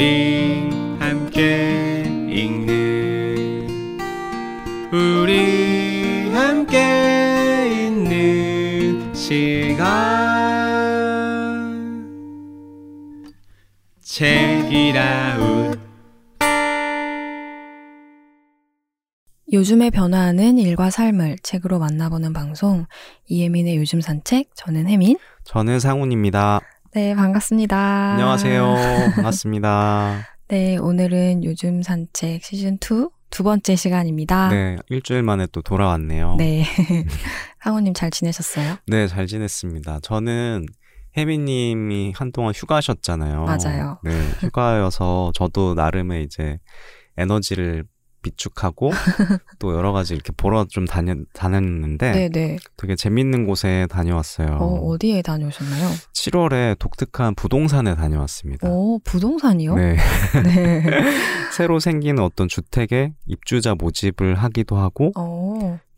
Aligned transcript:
우리 0.00 0.70
함께 0.98 2.04
읽는 2.30 3.68
우리 4.90 6.30
함께 6.30 7.84
있는 7.86 9.14
시간. 9.14 9.84
책이라웃. 14.00 15.78
요즘에 19.52 19.90
변화하는 19.90 20.56
일과 20.56 20.88
삶을 20.88 21.36
책으로 21.42 21.78
만나보는 21.78 22.32
방송 22.32 22.86
이혜민의 23.26 23.76
요즘 23.76 24.00
산책 24.00 24.52
저는 24.54 24.88
혜민. 24.88 25.18
저는 25.44 25.78
상훈입니다. 25.78 26.62
네 26.92 27.14
반갑습니다. 27.14 27.76
안녕하세요. 28.12 28.74
반갑습니다. 29.14 30.26
네 30.48 30.76
오늘은 30.76 31.44
요즘 31.44 31.82
산책 31.82 32.42
시즌 32.42 32.74
2 32.80 33.08
두 33.30 33.44
번째 33.44 33.76
시간입니다. 33.76 34.48
네 34.48 34.76
일주일 34.88 35.22
만에 35.22 35.46
또 35.52 35.62
돌아왔네요. 35.62 36.34
네 36.36 36.64
상훈님 37.62 37.94
잘 37.94 38.10
지내셨어요? 38.10 38.76
네 38.88 39.06
잘 39.06 39.28
지냈습니다. 39.28 40.00
저는 40.02 40.66
혜민님이 41.16 42.12
한동안 42.16 42.52
휴가셨잖아요. 42.56 43.44
맞아요. 43.44 44.00
네 44.02 44.10
휴가여서 44.40 45.30
저도 45.36 45.74
나름의 45.74 46.24
이제 46.24 46.58
에너지를 47.16 47.84
비축하고 48.22 48.90
또 49.58 49.74
여러 49.74 49.92
가지 49.92 50.14
이렇게 50.14 50.32
보러 50.36 50.64
좀 50.66 50.84
다녔, 50.84 51.18
다녔는데 51.32 52.12
네네. 52.12 52.56
되게 52.76 52.96
재밌는 52.96 53.46
곳에 53.46 53.86
다녀왔어요. 53.90 54.58
어, 54.60 54.88
어디에 54.88 55.22
다녀오셨나요? 55.22 55.90
7월에 56.14 56.78
독특한 56.78 57.34
부동산에 57.34 57.94
다녀왔습니다. 57.94 58.68
오 58.68 58.98
부동산이요? 59.04 59.74
네. 59.76 59.96
네. 60.44 60.82
새로 61.52 61.80
생기는 61.80 62.22
어떤 62.22 62.48
주택에 62.48 63.14
입주자 63.26 63.74
모집을 63.74 64.34
하기도 64.34 64.76
하고 64.76 65.12
어, 65.16 65.39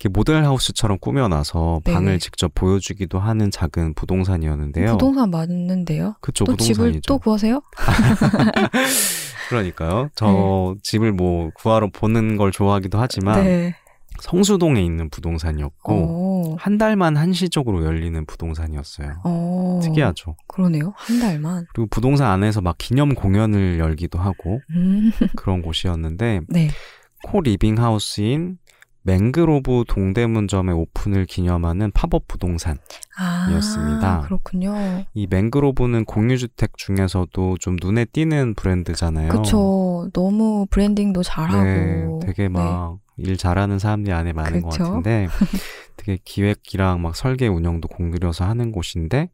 모델 0.08 0.45
하우스처럼 0.45 0.98
꾸며놔서 1.00 1.83
네. 1.84 1.92
방을 1.92 2.19
직접 2.19 2.53
보여주기도 2.55 3.19
하는 3.19 3.50
작은 3.50 3.95
부동산이었는데요. 3.95 4.92
부동산 4.92 5.31
맞는데요? 5.31 6.17
그쵸 6.20 6.44
또 6.44 6.56
집을 6.56 6.75
부동산이죠. 6.75 7.00
또 7.06 7.19
구하세요? 7.19 7.61
그러니까요. 9.48 10.09
저 10.14 10.75
집을 10.83 11.12
뭐 11.12 11.50
구하러 11.55 11.91
보는 11.92 12.36
걸 12.36 12.53
좋아하기도 12.53 12.98
하지만 12.98 13.44
네. 13.44 13.75
성수동에 14.20 14.83
있는 14.83 15.11
부동산이었고 15.11 15.92
어, 15.92 16.56
한 16.59 16.78
달만 16.78 17.16
한시적으로 17.16 17.84
열리는 17.84 18.25
부동산이었어요. 18.27 19.20
어, 19.25 19.81
특이하죠. 19.83 20.37
그러네요. 20.47 20.92
한 20.97 21.19
달만. 21.19 21.66
그리고 21.75 21.89
부동산 21.91 22.31
안에서 22.31 22.61
막 22.61 22.77
기념 22.78 23.14
공연을 23.14 23.78
열기도 23.78 24.19
하고 24.19 24.61
음, 24.70 25.11
그런 25.37 25.62
곳이었는데 25.62 26.42
네. 26.48 26.70
co 27.25 27.41
living 27.41 27.78
house인 27.78 28.58
맹그로브 29.05 29.84
동대문점의 29.89 30.75
오픈을 30.75 31.27
기념하는 31.27 31.91
팝업 31.92 32.28
부동산. 32.28 32.78
아, 33.19 33.48
이었습니다. 33.50 34.20
그렇군요. 34.20 34.75
이 35.14 35.27
맹그로브는 35.28 36.05
공유주택 36.05 36.77
중에서도 36.77 37.59
좀 37.59 37.77
눈에 37.81 38.05
띄는 38.05 38.55
브랜드잖아요. 38.55 39.28
그쵸. 39.31 40.09
너무 40.12 40.67
브랜딩도 40.70 41.22
잘하고. 41.22 41.62
네, 41.64 42.06
되게 42.27 42.48
막일 42.48 43.36
잘하는 43.36 43.78
사람들이 43.78 44.14
안에 44.14 44.33
많은 44.33 44.62
것 44.62 44.70
그쵸. 44.70 44.84
같은데 44.84 45.27
되게 45.97 46.19
기획이랑 46.25 47.03
막 47.03 47.16
설계 47.16 47.48
운영도 47.48 47.89
공들여서 47.89 48.44
하는 48.44 48.72
곳인데 48.72 49.31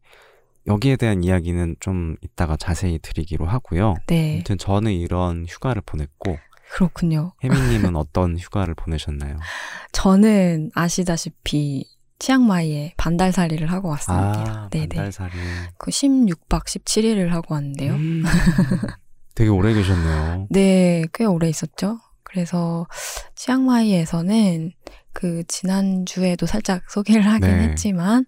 여기에 0.67 0.97
대한 0.97 1.23
이야기는 1.23 1.77
좀 1.79 2.15
이따가 2.21 2.55
자세히 2.57 2.99
드리기로 2.99 3.45
하고요. 3.45 3.95
네. 4.07 4.35
아무튼 4.35 4.57
저는 4.57 4.91
이런 4.91 5.45
휴가를 5.47 5.81
보냈고 5.85 6.37
그렇군요. 6.71 7.33
혜민님은 7.43 7.95
어떤 7.95 8.37
휴가를 8.37 8.75
보내셨나요? 8.75 9.37
저는 9.91 10.71
아시다시피 10.75 11.85
치앙마이에 12.19 12.93
반달살이를 12.97 13.71
하고 13.71 13.89
왔습니다. 13.89 14.65
아, 14.65 14.69
네네. 14.69 14.87
반달살이. 14.89 15.31
그 15.77 15.89
16박 15.89 16.65
17일을 16.65 17.29
하고 17.29 17.53
왔는데요. 17.55 17.93
음, 17.93 18.23
되게 19.35 19.49
오래 19.49 19.73
계셨네요. 19.73 20.47
네, 20.49 21.05
꽤 21.13 21.25
오래 21.25 21.47
있었죠. 21.47 21.99
그래서 22.23 22.87
치앙마이에서는 23.35 24.73
그 25.13 25.43
지난주에도 25.47 26.45
살짝 26.45 26.83
소개를 26.89 27.25
하긴 27.25 27.49
네. 27.49 27.63
했지만 27.69 28.25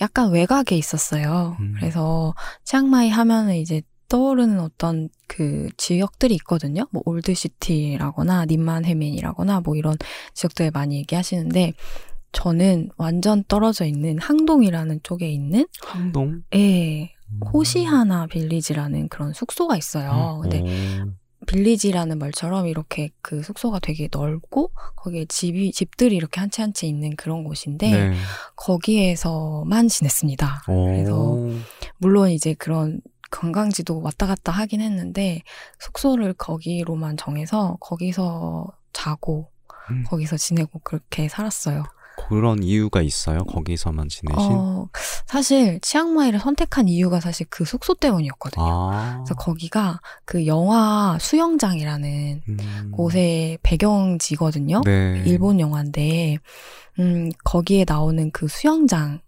약간 0.00 0.30
외곽에 0.32 0.76
있었어요. 0.76 1.56
음. 1.60 1.74
그래서 1.76 2.34
치앙마이 2.64 3.10
하면은 3.10 3.54
이제 3.54 3.82
떠오르는 4.08 4.60
어떤 4.60 5.08
그 5.26 5.68
지역들이 5.76 6.34
있거든요. 6.36 6.86
뭐 6.90 7.02
올드시티라거나 7.04 8.46
님만해민이라거나 8.46 9.60
뭐 9.60 9.76
이런 9.76 9.96
지역들 10.34 10.70
많이 10.72 10.96
얘기하시는데 10.98 11.72
저는 12.32 12.90
완전 12.96 13.44
떨어져 13.48 13.84
있는 13.86 14.18
항동이라는 14.18 15.00
쪽에 15.02 15.28
있는 15.30 15.66
항동? 15.82 16.42
예, 16.54 17.10
호시하나 17.52 18.26
빌리지라는 18.26 19.08
그런 19.08 19.32
숙소가 19.32 19.76
있어요. 19.76 20.40
근데 20.42 20.60
오. 20.60 21.10
빌리지라는 21.46 22.18
말처럼 22.18 22.66
이렇게 22.66 23.10
그 23.22 23.42
숙소가 23.42 23.78
되게 23.78 24.08
넓고 24.10 24.72
거기에 24.96 25.26
집이 25.26 25.70
집들이 25.72 26.16
이렇게 26.16 26.40
한 26.40 26.50
채 26.50 26.62
한 26.62 26.72
채 26.72 26.86
있는 26.86 27.14
그런 27.16 27.44
곳인데 27.44 27.90
네. 27.90 28.14
거기에서만 28.56 29.88
지냈습니다. 29.88 30.62
오. 30.68 30.84
그래서 30.86 31.38
물론 31.98 32.30
이제 32.30 32.54
그런 32.54 33.00
관광지도 33.36 34.00
왔다 34.00 34.26
갔다 34.26 34.52
하긴 34.52 34.80
했는데 34.80 35.42
숙소를 35.78 36.34
거기로만 36.34 37.16
정해서 37.16 37.76
거기서 37.80 38.66
자고 38.92 39.50
음. 39.90 40.04
거기서 40.08 40.36
지내고 40.36 40.80
그렇게 40.80 41.28
살았어요. 41.28 41.84
그런 42.28 42.62
이유가 42.62 43.02
있어요? 43.02 43.44
거기서만 43.44 44.08
지내신? 44.08 44.52
어, 44.52 44.88
사실 45.26 45.78
치앙마이를 45.80 46.40
선택한 46.40 46.88
이유가 46.88 47.20
사실 47.20 47.46
그 47.50 47.66
숙소 47.66 47.94
때문이었거든요. 47.94 48.64
아. 48.64 49.16
그래서 49.18 49.34
거기가 49.34 50.00
그 50.24 50.46
영화 50.46 51.18
수영장이라는 51.20 52.42
음. 52.48 52.90
곳의 52.92 53.58
배경지거든요. 53.62 54.80
네. 54.86 55.22
일본 55.26 55.60
영화인데, 55.60 56.38
음, 56.98 57.30
거기에 57.44 57.84
나오는 57.86 58.30
그 58.30 58.48
수영장 58.48 59.20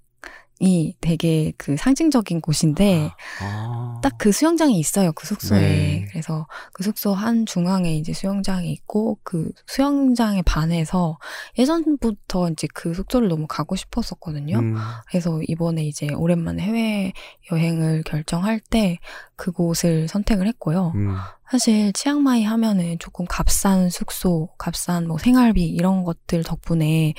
이 0.61 0.95
되게 1.01 1.53
그 1.57 1.77
상징적인 1.77 2.41
곳인데, 2.41 3.11
아. 3.41 4.01
딱그 4.03 4.33
수영장이 4.33 4.79
있어요, 4.79 5.13
그 5.13 5.27
숙소에. 5.27 5.61
네. 5.61 6.07
그래서 6.11 6.47
그 6.73 6.83
숙소 6.83 7.15
한 7.15 7.47
중앙에 7.47 7.95
이제 7.95 8.13
수영장이 8.13 8.71
있고, 8.73 9.19
그 9.23 9.51
수영장에 9.67 10.43
반해서 10.43 11.19
예전부터 11.59 12.51
이제 12.51 12.67
그 12.75 12.95
숙소를 12.95 13.29
너무 13.29 13.47
가고 13.47 13.77
싶었었거든요. 13.77 14.59
음. 14.59 14.77
그래서 15.09 15.41
이번에 15.47 15.85
이제 15.85 16.09
오랜만에 16.13 16.63
해외 16.63 17.13
여행을 17.53 18.03
결정할 18.05 18.61
때 18.61 18.99
그곳을 19.37 20.09
선택을 20.09 20.47
했고요. 20.49 20.93
음. 20.95 21.17
사실 21.51 21.93
치앙마이 21.93 22.45
하면은 22.45 22.99
조금 22.99 23.25
값싼 23.27 23.89
숙소, 23.91 24.49
값싼 24.59 25.07
뭐 25.09 25.19
생활비 25.19 25.65
이런 25.67 26.05
것들 26.05 26.43
덕분에 26.45 27.15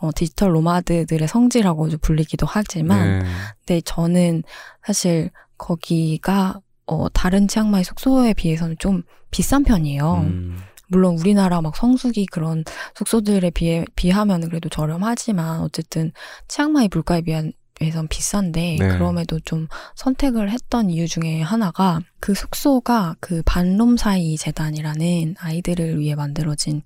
어, 0.00 0.10
디지털 0.14 0.52
노마드들의 0.52 1.28
성지라고 1.28 1.90
좀 1.90 1.98
불리기도 2.00 2.46
하지만, 2.48 3.20
네. 3.20 3.24
근데 3.58 3.80
저는 3.82 4.42
사실 4.86 5.30
거기가 5.58 6.60
어, 6.86 7.08
다른 7.10 7.48
치앙마이 7.48 7.84
숙소에 7.84 8.34
비해서는 8.34 8.76
좀 8.78 9.02
비싼 9.30 9.64
편이에요. 9.64 10.14
음. 10.22 10.58
물론 10.88 11.18
우리나라 11.18 11.60
막 11.60 11.76
성수기 11.76 12.26
그런 12.26 12.62
숙소들에 12.94 13.50
비해 13.50 13.84
비하면 13.96 14.48
그래도 14.48 14.68
저렴하지만 14.68 15.60
어쨌든 15.60 16.12
치앙마이 16.46 16.88
물가에 16.92 17.22
비한 17.22 17.52
에선 17.84 18.08
비싼데 18.08 18.76
네. 18.80 18.88
그럼에도 18.88 19.38
좀 19.40 19.68
선택을 19.94 20.50
했던 20.50 20.90
이유 20.90 21.06
중에 21.06 21.42
하나가 21.42 22.00
그 22.20 22.34
숙소가 22.34 23.16
그 23.20 23.42
반롬사이 23.44 24.36
재단이라는 24.36 25.36
아이들을 25.38 25.98
위해 25.98 26.14
만들어진 26.14 26.82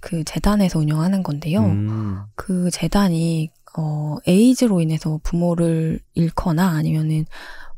그 0.00 0.24
재단에서 0.24 0.78
운영하는 0.78 1.22
건데요. 1.22 1.60
음. 1.60 2.22
그 2.34 2.70
재단이 2.70 3.50
어 3.76 4.16
에이즈로 4.26 4.80
인해서 4.80 5.18
부모를 5.22 6.00
잃거나 6.14 6.68
아니면은 6.68 7.24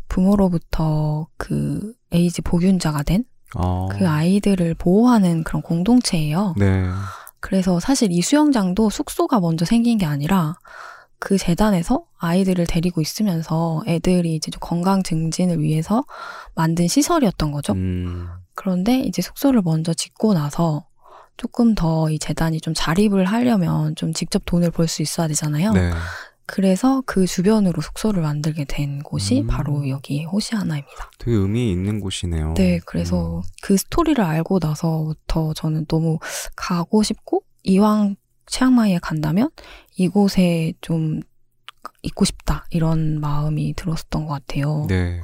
부모로부터 0.09 1.29
그 1.37 1.95
에이즈 2.13 2.43
보균자가 2.43 3.03
된그 3.03 3.25
어. 3.57 3.89
아이들을 4.01 4.75
보호하는 4.75 5.45
그런 5.45 5.63
공동체예요. 5.63 6.55
네. 6.57 6.85
그래서 7.41 7.79
사실 7.79 8.11
이 8.11 8.23
수영장도 8.23 8.91
숙소가 8.91 9.41
먼저 9.41 9.65
생긴 9.65 9.99
게 9.99 10.07
아니라 10.07 10.57
그 11.27 11.39
재단에서 11.39 12.05
아이들을 12.19 12.69
데리고 12.69 13.01
있으면서 13.01 13.83
애들이 13.89 14.37
이제 14.37 14.53
좀 14.53 14.61
건강 14.61 15.03
증진을 15.03 15.61
위해서 15.61 16.05
만든 16.55 16.87
시설이었던 16.87 17.51
거죠. 17.51 17.73
음. 17.73 18.29
그런데 18.55 19.01
이제 19.01 19.23
숙소를 19.23 19.61
먼저 19.63 19.93
짓고 19.93 20.35
나서 20.35 20.87
조금 21.37 21.75
더 21.75 22.09
이 22.09 22.21
재단이 22.21 22.61
좀 22.61 22.75
자립을 22.75 23.25
하려면 23.25 23.97
좀 23.97 24.13
직접 24.13 24.41
돈을 24.47 24.71
벌 24.71 24.87
수 24.87 25.03
있어야 25.03 25.27
되잖아요. 25.27 25.73
네. 25.73 25.91
그래서 26.47 27.03
그 27.07 27.27
주변으로 27.27 27.83
숙소를 27.83 28.23
만들게 28.23 28.65
된 28.65 29.03
곳이 29.03 29.41
음. 29.41 29.47
바로 29.49 29.89
여기 29.89 30.23
호시아나입니다. 30.23 31.11
되게 31.19 31.37
의미 31.37 31.73
있는 31.73 31.99
곳이네요. 31.99 32.55
네, 32.55 32.79
그래서 32.87 33.39
음. 33.39 33.43
그 33.63 33.77
스토리를 33.77 34.23
알고 34.23 34.61
나서부터 34.63 35.55
저는 35.55 35.87
너무 35.87 36.21
가고 36.55 37.03
싶고 37.03 37.43
이왕 37.65 38.15
치앙마이에 38.47 38.99
간다면 39.03 39.51
이곳에 39.97 40.73
좀 40.81 41.21
있고 42.03 42.25
싶다 42.25 42.67
이런 42.71 43.21
마음이 43.21 43.75
들었었던 43.75 44.27
것 44.27 44.35
같아요. 44.35 44.87
네. 44.89 45.21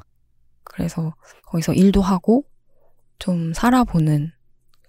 그래서 0.65 1.15
거기서 1.47 1.75
일도 1.75 2.03
하고 2.03 2.45
좀 3.19 3.53
살아보는 3.53 4.33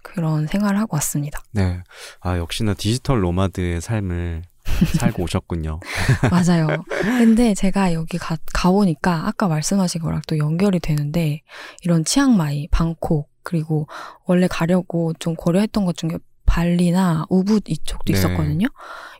그런 0.02 0.46
생활을 0.46 0.78
하고 0.78 0.96
왔습니다. 0.96 1.42
네. 1.52 1.82
아, 2.20 2.36
역시나 2.38 2.74
digital 2.74 3.20
nomad의 3.20 3.80
삶을 3.80 4.42
살고 4.98 5.22
오셨군요. 5.22 5.80
맞아요. 6.30 6.66
근데 6.88 7.54
제가 7.54 7.92
여기 7.92 8.18
가, 8.18 8.36
가보니까 8.52 9.26
아까 9.26 9.48
말씀하신 9.48 10.00
거랑 10.02 10.22
또 10.26 10.38
연결이 10.38 10.80
되는데 10.80 11.42
이런 11.82 12.04
치앙마이, 12.04 12.68
방콕 12.70 13.30
그리고 13.42 13.86
원래 14.24 14.46
가려고 14.48 15.12
좀 15.18 15.34
고려했던 15.34 15.84
것 15.84 15.96
중에 15.96 16.18
발리나 16.54 17.26
우붓 17.30 17.64
이쪽도 17.68 18.12
네. 18.12 18.18
있었거든요. 18.18 18.68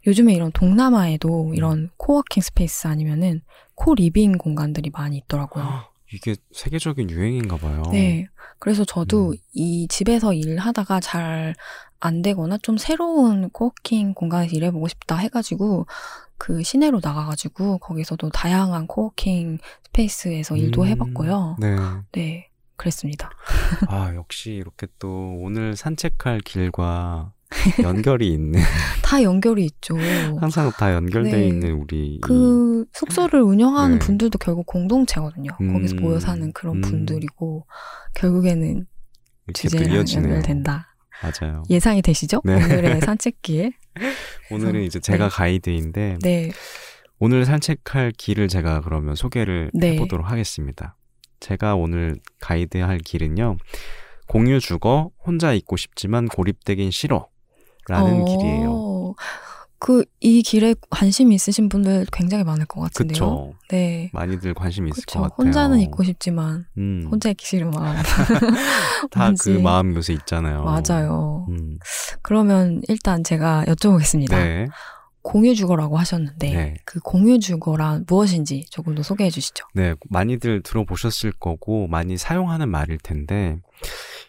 요즘에 0.07 0.35
이런 0.35 0.53
동남아에도 0.53 1.53
이런 1.55 1.91
co-working 1.97 2.43
space 2.43 2.87
아니면은 2.87 3.43
co-living 3.75 4.39
공간들이 4.39 4.91
많이 4.91 5.17
있더라고요. 5.19 5.85
이게 6.13 6.37
세계적인 6.53 7.11
유행인가 7.11 7.57
봐요. 7.57 7.83
네. 7.91 8.29
그래서 8.61 8.85
저도 8.85 9.31
음. 9.31 9.37
이 9.53 9.89
집에서 9.89 10.33
일하다가 10.33 11.01
잘 11.01 11.55
안 12.05 12.21
되거나 12.21 12.59
좀 12.59 12.77
새로운 12.77 13.49
co-working 13.49 14.13
공간에서 14.13 14.55
일해보고 14.55 14.89
싶다 14.89 15.17
해가지고 15.17 15.87
그 16.37 16.63
시내로 16.63 17.01
나가가지고 17.03 17.79
거기서도 17.79 18.29
다양한 18.29 18.87
co-working 18.87 19.59
space에서 19.87 20.57
일도 20.57 20.83
음, 20.83 20.89
해봤고요. 20.89 21.57
네. 21.59 21.77
네. 22.13 22.49
그랬습니다. 22.77 23.31
아, 23.89 24.13
역시 24.15 24.53
이렇게 24.53 24.87
또 24.99 25.37
오늘 25.39 25.77
산책할 25.77 26.41
길과 26.45 27.33
연결이 27.83 28.33
있는, 28.33 28.61
다 29.05 29.23
연결이 29.23 29.65
있죠. 29.67 29.97
항상 30.41 30.71
다 30.73 30.93
연결되어 30.93 31.39
네. 31.39 31.47
있는 31.47 31.73
우리. 31.75 32.15
이- 32.17 32.21
그 32.21 32.85
숙소를 32.93 33.43
운영하는 33.43 33.99
네. 33.99 34.05
분들도 34.07 34.39
결국 34.39 34.67
공동체거든요. 34.67 35.51
거기서 35.57 35.95
음, 35.97 36.01
모여 36.03 36.19
사는 36.19 36.53
그런 36.53 36.77
음. 36.77 36.81
분들이고 36.81 37.67
결국에는 38.15 38.87
주제랑. 39.53 39.95
연결된다. 39.95 40.95
맞아요. 41.23 41.63
예상이 41.71 42.03
되시죠? 42.03 42.41
네. 42.45 42.55
오늘의 42.55 43.01
산책길. 43.03 43.73
오늘은 44.51 44.83
이제 44.83 44.99
제가 44.99 45.29
네. 45.29 45.35
가이드인데, 45.37 46.19
네. 46.23 46.51
오늘 47.21 47.45
산책할 47.45 48.13
길을 48.19 48.49
제가 48.49 48.81
그러면 48.81 49.15
소개를 49.15 49.71
네. 49.73 49.93
해보도록 49.93 50.29
하겠습니다. 50.29 50.97
제가 51.45 51.75
오늘 51.75 52.17
가이드할 52.41 52.99
길은요, 52.99 53.59
공유 54.27 54.61
주거, 54.61 55.11
혼자 55.27 55.53
있고 55.53 55.77
싶지만 55.77 56.27
고립되긴 56.27 56.91
싫어. 56.91 57.29
라는 57.87 58.23
어, 58.23 58.25
길이에요. 58.25 59.15
그, 59.79 60.07
이 60.21 60.43
길에 60.43 60.75
관심 60.89 61.33
있으신 61.33 61.69
분들 61.69 62.07
굉장히 62.11 62.45
많을 62.45 62.65
것 62.65 62.81
같은데요. 62.81 63.13
그쵸. 63.13 63.55
네. 63.69 64.09
많이들 64.15 64.55
관심 64.55 64.89
있을 64.89 65.03
그쵸. 65.03 65.19
것 65.19 65.25
같아요. 65.25 65.47
혼자는 65.47 65.81
있고 65.81 66.03
싶지만, 66.03 66.65
음, 66.79 67.07
혼자 67.11 67.29
있기 67.29 67.45
싫은 67.45 67.71
마음. 67.73 67.95
다 69.13 69.31
그. 69.39 69.51
마음 69.51 69.95
요새 69.95 70.15
있잖아요. 70.15 70.65
맞아요. 70.65 71.45
음, 71.51 71.79
그러면 72.23 72.81
일단 72.89 73.23
제가 73.23 73.65
여쭤보겠습니다. 73.67 74.31
네. 74.31 74.67
공유 75.25 75.55
주거라고 75.55 75.97
하셨는데, 75.97 76.51
네. 76.51 76.75
그 76.85 77.01
공유 77.01 77.41
주거란 77.41 78.05
무엇인지 78.07 78.67
조금 78.71 78.95
더 78.95 79.03
소개해 79.03 79.31
주시죠. 79.31 79.67
네, 79.75 79.95
많이들 80.11 80.63
들어보셨을 80.63 81.33
거고 81.33 81.89
많이 81.89 82.17
사용하는 82.19 82.69
말일 82.69 82.99
텐데 82.99 83.57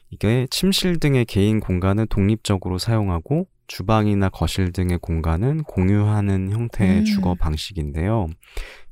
이게 0.09 0.47
침실 0.49 0.99
등의 0.99 1.25
개인 1.25 1.59
공간은 1.59 2.07
독립적으로 2.07 2.77
사용하고 2.79 3.47
주방이나 3.67 4.29
거실 4.29 4.71
등의 4.71 4.99
공간은 5.01 5.63
공유하는 5.63 6.51
형태의 6.51 6.99
음. 6.99 7.05
주거 7.05 7.35
방식인데요. 7.35 8.27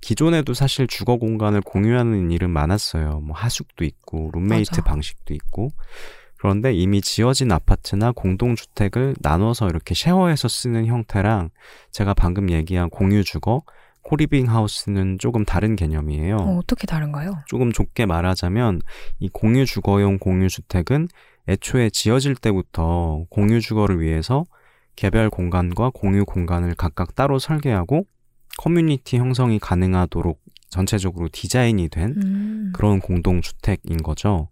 기존에도 0.02 0.54
사실 0.54 0.88
주거 0.88 1.18
공간을 1.18 1.62
공유하는 1.62 2.32
일은 2.32 2.50
많았어요. 2.50 3.22
뭐 3.22 3.36
하숙도 3.36 3.86
있고 3.86 4.32
룸메이트 4.34 4.72
맞아. 4.72 4.84
방식도 4.84 5.34
있고 5.36 5.72
그런데 6.44 6.74
이미 6.74 7.00
지어진 7.00 7.54
아파트나 7.54 8.12
공동주택을 8.12 9.16
나눠서 9.22 9.70
이렇게 9.70 9.96
쉐어해서 9.96 10.50
쓰는 10.50 10.88
형태랑 10.88 11.52
제가 11.92 12.14
방금 12.14 12.52
얘기한 12.52 12.90
공유 12.90 13.24
주거, 13.24 13.62
co-living 14.02 14.50
house는 14.50 15.20
조금 15.20 15.46
다른 15.46 15.78
개념이에요. 15.78 16.36
어, 16.36 16.58
어떻게 16.58 16.86
다른가요? 16.86 17.38
조금 17.48 17.72
좁게 17.72 18.06
말하자면 18.08 18.82
이 19.20 19.30
공유 19.30 19.66
주거용 19.66 20.20
공유 20.20 20.50
주택은 20.50 21.08
애초에 21.48 21.90
지어질 21.90 22.36
때부터 22.36 23.24
공유 23.30 23.62
주거를 23.62 24.02
위해서 24.02 24.44
개별 24.98 25.30
공간과 25.30 25.92
공유 25.94 26.26
공간을 26.26 26.76
각각 26.76 27.16
따로 27.16 27.40
설계하고 27.40 28.04
커뮤니티 28.58 29.16
형성이 29.16 29.60
가능하도록 29.60 30.42
전체적으로 30.68 31.30
디자인이 31.32 31.88
된 31.88 32.16
음. 32.18 32.74
그런 32.76 33.00
공동 33.00 33.40
주택인 33.40 34.04
거죠. 34.04 34.50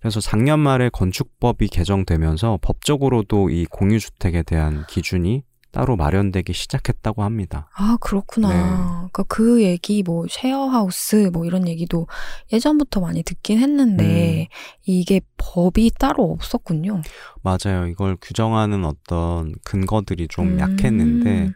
그래서 0.00 0.20
작년 0.20 0.60
말에 0.60 0.88
건축법이 0.90 1.68
개정되면서 1.68 2.58
법적으로도 2.62 3.50
이 3.50 3.66
공유주택에 3.66 4.42
대한 4.42 4.84
기준이 4.88 5.42
따로 5.72 5.96
마련되기 5.96 6.52
시작했다고 6.52 7.22
합니다. 7.22 7.68
아, 7.76 7.96
그렇구나. 8.00 8.48
네. 8.48 8.56
그러니까 8.56 9.22
그 9.28 9.62
얘기, 9.62 10.02
뭐, 10.02 10.26
쉐어하우스, 10.28 11.30
뭐, 11.32 11.44
이런 11.44 11.68
얘기도 11.68 12.08
예전부터 12.52 13.00
많이 13.00 13.22
듣긴 13.22 13.58
했는데, 13.60 14.48
음. 14.50 14.54
이게 14.84 15.20
법이 15.36 15.92
따로 15.98 16.32
없었군요. 16.32 17.02
맞아요. 17.42 17.86
이걸 17.86 18.16
규정하는 18.20 18.84
어떤 18.84 19.54
근거들이 19.64 20.26
좀 20.28 20.54
음. 20.54 20.60
약했는데 20.60 21.52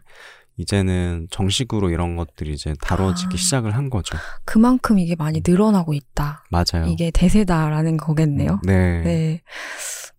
이제는 0.57 1.27
정식으로 1.31 1.89
이런 1.89 2.15
것들이 2.15 2.53
이제 2.53 2.73
다뤄지기 2.81 3.33
아. 3.33 3.37
시작을 3.37 3.75
한 3.75 3.89
거죠. 3.89 4.17
그만큼 4.45 4.99
이게 4.99 5.15
많이 5.15 5.41
늘어나고 5.45 5.93
있다. 5.93 6.45
맞아요. 6.49 6.87
이게 6.87 7.11
대세다라는 7.11 7.97
거겠네요. 7.97 8.61
네. 8.63 9.01
네. 9.01 9.41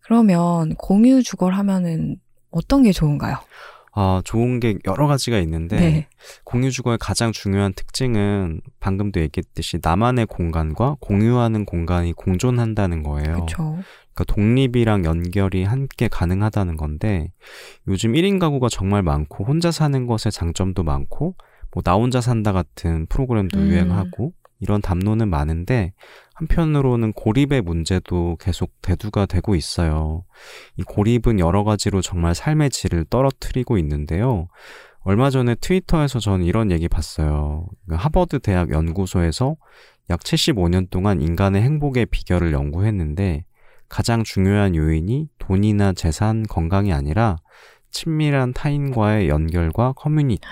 그러면 0.01 0.75
공유 0.77 1.23
주거를 1.23 1.57
하면은 1.59 2.17
어떤 2.51 2.83
게 2.83 2.93
좋은가요? 2.93 3.37
아, 3.99 4.21
좋은 4.27 4.61
게 4.61 4.77
여러 4.87 5.07
가지가 5.07 5.39
있는데 5.39 5.77
네. 5.77 6.09
공유 6.45 6.71
주거의 6.71 6.99
가장 6.99 7.33
중요한 7.33 7.73
특징은 7.73 8.61
방금도 8.79 9.21
얘기했듯이 9.21 9.79
나만의 9.83 10.27
공간과 10.27 10.97
공유하는 11.01 11.65
공간이 11.65 12.13
공존한다는 12.13 13.03
거예요. 13.03 13.35
그렇죠. 13.37 13.79
그러니까 14.13 14.25
독립이랑 14.35 15.07
연결이 15.07 15.65
함께 15.65 16.09
가능하다는 16.09 16.77
건데 16.77 17.33
요즘 17.89 18.13
1인 18.13 18.39
가구가 18.39 18.69
정말 18.71 19.03
많고 19.03 19.45
혼자 19.45 19.71
사는 19.71 20.07
것의 20.07 20.31
장점도 20.31 20.83
많고 20.83 21.35
뭐 21.73 21.83
나 21.83 21.95
혼자 21.95 22.21
산다 22.21 22.53
같은 22.53 23.07
프로그램도 23.07 23.59
음. 23.59 23.69
유행하고 23.69 24.33
이런 24.61 24.81
담론은 24.81 25.29
많은데 25.29 25.93
한편으로는 26.35 27.13
고립의 27.13 27.63
문제도 27.63 28.37
계속 28.39 28.73
대두가 28.83 29.27
되고 29.27 29.55
있어요. 29.55 30.25
이 30.77 30.83
고립은 30.83 31.39
여러 31.41 31.65
가지로 31.65 32.03
정말 32.03 32.35
삶의 32.35 32.71
질을 32.71 33.07
떨어뜨리고 33.07 33.79
있는데요. 33.79 34.49
얼마 35.01 35.31
전에 35.31 35.55
트위터에서 35.55 36.19
저는 36.19 36.45
이런 36.45 36.71
얘기 36.71 36.89
봤어요. 36.89 37.69
그 37.89 37.95
하버드 37.95 38.41
대학 38.41 38.71
연구소에서 38.71 39.57
약 40.11 40.21
75년 40.21 40.91
동안 40.91 41.21
인간의 41.21 41.63
행복의 41.63 42.07
비결을 42.07 42.53
연구했는데 42.53 43.45
가장 43.89 44.25
중요한 44.25 44.75
요인이 44.75 45.29
돈이나 45.39 45.93
재산, 45.93 46.43
건강이 46.43 46.93
아니라 46.93 47.37
친밀한 47.91 48.53
타인과의 48.53 49.29
연결과 49.29 49.93
커뮤니티 49.93 50.47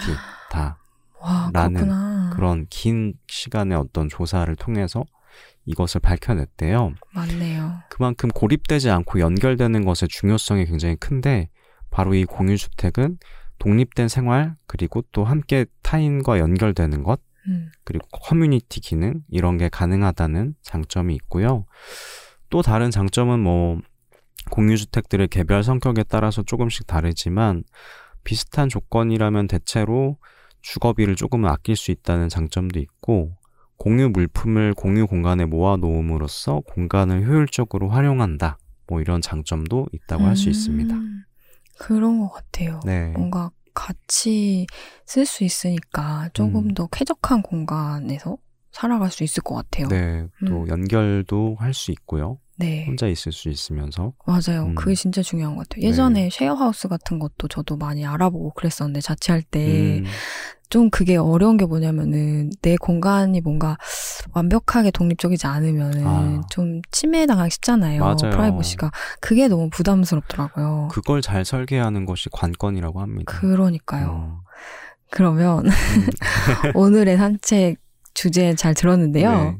다. 0.51 0.79
와, 1.25 1.51
라는 1.53 1.75
그렇구나. 1.75 2.31
그런 2.35 2.67
긴 2.69 3.15
시간의 3.29 3.77
어떤 3.79 4.09
조사를 4.09 4.55
통해서 4.57 5.05
이것을 5.65 6.01
밝혀냈대요. 6.01 6.95
맞네요. 7.15 7.81
그만큼 7.89 8.29
고립되지 8.29 8.91
않고 8.91 9.21
연결되는 9.21 9.85
것의 9.85 10.09
중요성이 10.11 10.67
굉장히 10.67 10.97
큰데 10.97 11.49
바로 11.91 12.15
이 12.15 12.25
공유주택은 12.25 13.19
독립된 13.59 14.09
생활 14.09 14.57
그리고 14.67 15.03
또 15.13 15.25
함께 15.25 15.65
타인과 15.83 16.39
연결되는 16.39 17.03
것 17.03 17.21
음. 17.47 17.71
그리고 17.85 18.07
커뮤니티 18.09 18.81
기능 18.81 19.23
이런 19.31 19.57
게 19.57 19.69
가능하다는 19.69 20.55
장점이 20.63 21.15
있고요. 21.15 21.65
또 22.51 22.63
다른 22.63 22.91
장점은 22.91 23.41
뭐 23.41 23.81
공유주택들의 24.51 25.29
개별 25.29 25.63
성격에 25.63 26.03
따라서 26.03 26.43
조금씩 26.43 26.87
다르지만 26.87 27.65
비슷한 28.25 28.69
조건이라면 28.69 29.49
대체로 29.49 30.19
주거비를 30.65 31.15
조금은 31.15 31.49
아낄 31.51 31.77
수 31.77 31.91
있다는 31.91 32.29
장점도 32.29 32.81
있고 32.81 33.37
공유 33.77 34.09
물품을 34.09 34.73
공유 34.75 35.07
공간에 35.07 35.45
모아 35.45 35.77
놓음으로써 35.77 36.61
공간을 36.61 37.27
효율적으로 37.27 37.91
활용한다. 37.91 38.59
뭐 38.87 39.01
이런 39.01 39.21
장점도 39.21 39.89
있다고 39.93 40.25
할수 40.25 40.49
있습니다. 40.49 40.97
음, 40.97 41.25
그런 41.79 42.19
것 42.21 42.31
같아요. 42.31 42.81
네. 42.85 43.09
뭔가 43.09 43.51
같이 43.75 44.67
쓸 45.05 45.27
수 45.27 45.45
있으니까 45.45 46.31
조금 46.33 46.69
음. 46.69 46.75
더 46.75 46.87
쾌적한 46.87 47.43
공간에서 47.43 48.39
살아갈 48.73 49.11
수 49.11 49.23
있을 49.23 49.43
것 49.43 49.55
같아요. 49.55 49.89
네, 49.89 50.27
또 50.47 50.63
음. 50.63 50.69
연결도 50.69 51.57
할 51.59 51.75
수 51.75 51.91
있고요. 51.91 52.39
네. 52.57 52.85
혼자 52.87 53.07
있을 53.07 53.33
수 53.33 53.49
있으면서. 53.49 54.13
맞아요. 54.27 54.67
음. 54.67 54.75
그게 54.75 54.95
진짜 54.95 55.23
중요한 55.23 55.57
것 55.57 55.69
같아요. 55.69 55.83
네. 55.83 55.89
예전에 55.89 56.29
쉐어하우스 56.31 56.89
같은 56.89 57.19
것도 57.19 57.49
저도 57.49 57.77
많이 57.77 58.07
알아보고 58.07 58.51
그랬었는데 58.51 59.01
자취할 59.01 59.43
때 59.43 59.99
음, 59.99 60.05
좀 60.71 60.91
그게 60.91 61.17
어려운 61.17 61.57
게 61.57 61.67
뭐냐면은 61.67 62.51
내 62.63 62.77
공간이 62.77 63.41
뭔가 63.41 63.77
완벽하게 64.33 64.91
독립적이지 64.91 65.47
않으면은 65.47 66.07
아. 66.07 66.41
좀 66.51 66.81
침해당하기 66.91 67.51
쉽잖아요. 67.51 68.01
맞아요. 68.01 68.31
프라이버시가 68.31 68.91
그게 69.21 69.49
너무 69.49 69.69
부담스럽더라고요. 69.71 70.89
그걸 70.91 71.23
잘 71.23 71.45
설계하는 71.45 72.07
것이 72.07 72.29
관건이라고 72.33 73.01
합니다. 73.01 73.33
그러니까요. 73.33 74.11
음, 74.11 74.45
그러면 75.11 75.67
음, 75.67 75.71
오늘의 76.75 77.17
산책 77.17 77.77
주제 78.15 78.55
잘 78.55 78.75
들었는데요. 78.75 79.31
네, 79.31 79.59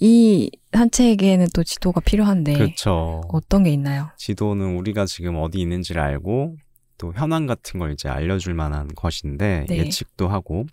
이 0.00 0.50
산책에는 0.74 1.46
또 1.54 1.62
지도가 1.64 2.00
필요한데 2.00 2.54
그렇죠. 2.54 3.22
어떤 3.28 3.62
게 3.64 3.70
있나요? 3.70 4.10
지도는 4.16 4.76
우리가 4.76 5.06
지금 5.06 5.36
어디 5.36 5.60
있는지를 5.60 6.02
알고 6.02 6.56
또 6.98 7.12
현황 7.14 7.46
같은 7.46 7.80
걸 7.80 7.92
이제 7.92 8.08
알려줄 8.08 8.54
만한 8.54 8.88
것인데 8.94 9.66
네. 9.68 9.78
예측도 9.78 10.28
하고 10.28 10.64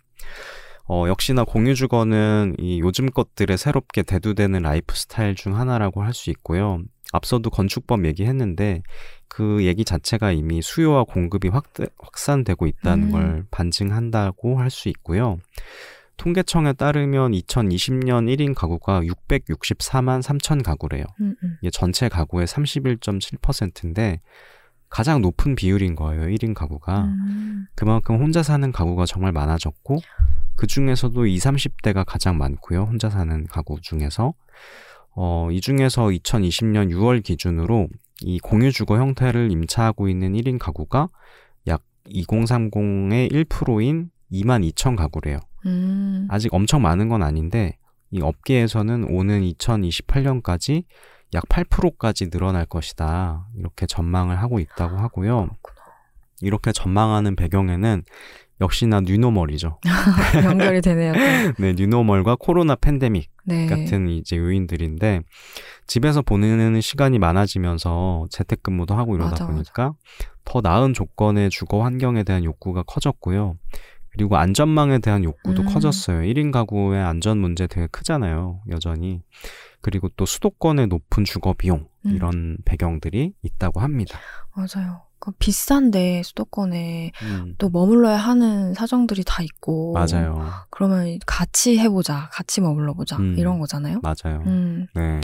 어, 0.88 1.06
역시나 1.08 1.44
공유주거는 1.46 2.56
이 2.60 2.80
요즘 2.82 3.10
것들에 3.10 3.56
새롭게 3.58 4.04
대두되는 4.04 4.62
라이프 4.62 4.96
스타일 4.96 5.36
중 5.36 5.58
하나라고 5.58 6.04
할 6.04 6.14
수 6.14 6.30
있고요. 6.32 6.82
앞서도 7.14 7.50
건축법 7.50 8.06
얘기했는데 8.06 8.82
그 9.28 9.66
얘기 9.66 9.86
자체가 9.86 10.32
이미 10.32 10.62
수요와 10.62 11.04
공급이 11.06 11.48
확, 11.50 11.66
확산되고 12.00 12.68
있다는 12.68 13.08
음. 13.08 13.12
걸 13.12 13.46
반증한다고 13.52 14.60
할 14.60 14.70
수 14.70 14.90
있고요. 14.90 15.38
통계청에 16.22 16.74
따르면 16.74 17.32
2020년 17.32 18.30
1인 18.30 18.54
가구가 18.54 19.02
664만 19.02 20.22
3천 20.22 20.64
가구래요. 20.64 21.04
음, 21.20 21.36
음. 21.44 21.58
이게 21.62 21.72
전체 21.72 22.10
가구의 22.10 22.46
31.7%인데 22.46 24.22
가장 24.88 25.24
높은 25.24 25.56
비율인 25.56 25.96
거예요. 25.96 26.28
1인 26.28 26.54
가구가. 26.54 27.06
음. 27.06 27.66
그만큼 27.74 28.22
혼자 28.22 28.44
사는 28.44 28.72
가구가 28.72 29.08
정말 29.08 29.32
많아졌고 29.32 29.98
그 30.56 30.68
중에서도 30.68 31.26
20, 31.26 31.54
30대가 31.54 32.04
가장 32.06 32.38
많고요. 32.38 32.84
혼자 32.84 33.10
사는 33.10 33.48
가구 33.48 33.82
중에서 33.82 34.36
어, 35.16 35.50
이 35.52 35.60
중에서 35.60 36.04
2020년 36.10 36.92
6월 36.92 37.24
기준으로 37.24 37.88
이 38.22 38.38
공유 38.38 38.72
주거 38.72 38.98
형태를 38.98 39.52
임차하고 39.52 40.08
있는 40.08 40.34
1인 40.34 40.60
가구가 40.60 41.08
약 41.66 41.82
2030의 42.06 43.32
1%인 43.32 44.12
2만 44.32 44.72
2천 44.72 44.96
가구래요. 44.96 45.40
음. 45.66 46.28
아직 46.30 46.54
엄청 46.54 46.82
많은 46.82 47.10
건 47.10 47.24
아닌데 47.24 47.78
이 48.12 48.22
업계에서는 48.22 49.06
오는 49.10 49.42
2028년까지 49.42 50.84
약 51.34 51.44
8%까지 51.48 52.30
늘어날 52.30 52.66
것이다. 52.66 53.48
이렇게 53.58 53.86
전망을 53.86 54.42
하고 54.42 54.60
있다고 54.60 54.98
하고요. 54.98 55.50
이렇게 56.42 56.72
전망하는 56.72 57.36
배경에는 57.36 58.04
역시나 58.60 59.02
뉴노멀이죠. 59.02 59.80
연결이 60.44 60.82
되네요. 60.82 61.14
또. 61.14 61.20
네, 61.62 61.74
뉴노멀과 61.74 62.38
코로나 62.40 62.76
팬데믹 62.76 63.30
네. 63.46 63.66
같은 63.66 64.08
이제 64.08 64.38
요인들인데 64.38 65.22
집에서 65.88 66.22
보내는 66.22 66.80
시간이 66.80 67.18
많아지면서 67.18 68.28
재택근무도 68.30 68.94
하고 68.94 69.16
이러다 69.16 69.32
맞아, 69.32 69.48
보니까 69.48 69.94
더 70.46 70.62
나은 70.62 70.94
조건의 70.94 71.50
주거 71.50 71.84
환경에 71.84 72.24
대한 72.24 72.44
욕구가 72.44 72.84
커졌고요. 72.84 73.58
그리고 74.14 74.38
안전망에 74.38 75.00
대한 75.00 75.24
욕구도 75.24 75.64
음. 75.64 75.68
커졌어요. 75.68 76.22
1인 76.22 76.52
가구의 76.52 77.02
안전 77.02 77.38
문제 77.38 77.68
되게 77.68 77.88
크잖아요. 77.88 78.62
여전히. 78.70 79.22
그리고 79.80 80.10
또 80.18 80.26
수도권의 80.26 80.88
높은 80.88 81.24
주거 81.24 81.54
비용 81.54 81.88
음. 82.06 82.12
이런 82.12 82.58
배경들이 82.66 83.34
있다고 83.42 83.80
합니다. 83.80 84.20
맞아요. 84.54 85.04
그 85.20 85.32
비싼데 85.38 86.24
수도권에 86.24 87.12
음, 87.22 87.56
또 87.60 87.70
머물러야 87.70 88.18
하는 88.18 88.74
사정들이 88.74 89.24
다 89.24 89.44
있고. 89.44 89.94
맞아요. 89.94 90.50
그러면 90.72 91.20
같이 91.28 91.78
해보자, 91.78 92.30
같이 92.34 92.60
머물러 92.60 92.94
보자 92.94 93.18
음. 93.18 93.36
이런 93.38 93.60
거잖아요. 93.60 94.02
맞아요. 94.02 94.44
음. 94.48 94.88
네. 94.96 95.22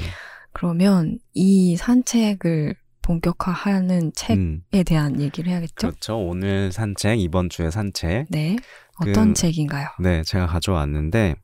그러면 0.54 1.18
이 1.34 1.76
산책을 1.76 2.76
본격화하는 3.08 4.12
책에 4.14 4.36
음, 4.40 4.62
대한 4.86 5.20
얘기를 5.22 5.50
해야겠죠? 5.52 5.74
그렇죠. 5.76 6.18
오늘 6.20 6.72
산책, 6.74 7.20
이번 7.20 7.50
주에 7.50 7.72
산책. 7.72 8.26
네. 8.30 8.58
어떤 9.00 9.30
그- 9.30 9.34
책인가요? 9.34 9.88
네, 10.00 10.24
제가 10.24 10.46
가져왔는데 10.48 11.36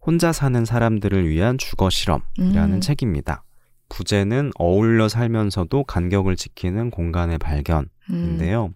혼자 0.00 0.32
사는 0.32 0.64
사람들을 0.64 1.28
위한 1.28 1.58
주거 1.58 1.90
실험이라는 1.90 2.74
음. 2.76 2.80
책입니다. 2.80 3.42
부제는 3.88 4.52
어울려 4.58 5.08
살면서도 5.08 5.84
간격을 5.84 6.36
지키는 6.36 6.90
공간의 6.90 7.38
발견인데요. 7.38 8.66
음. 8.66 8.72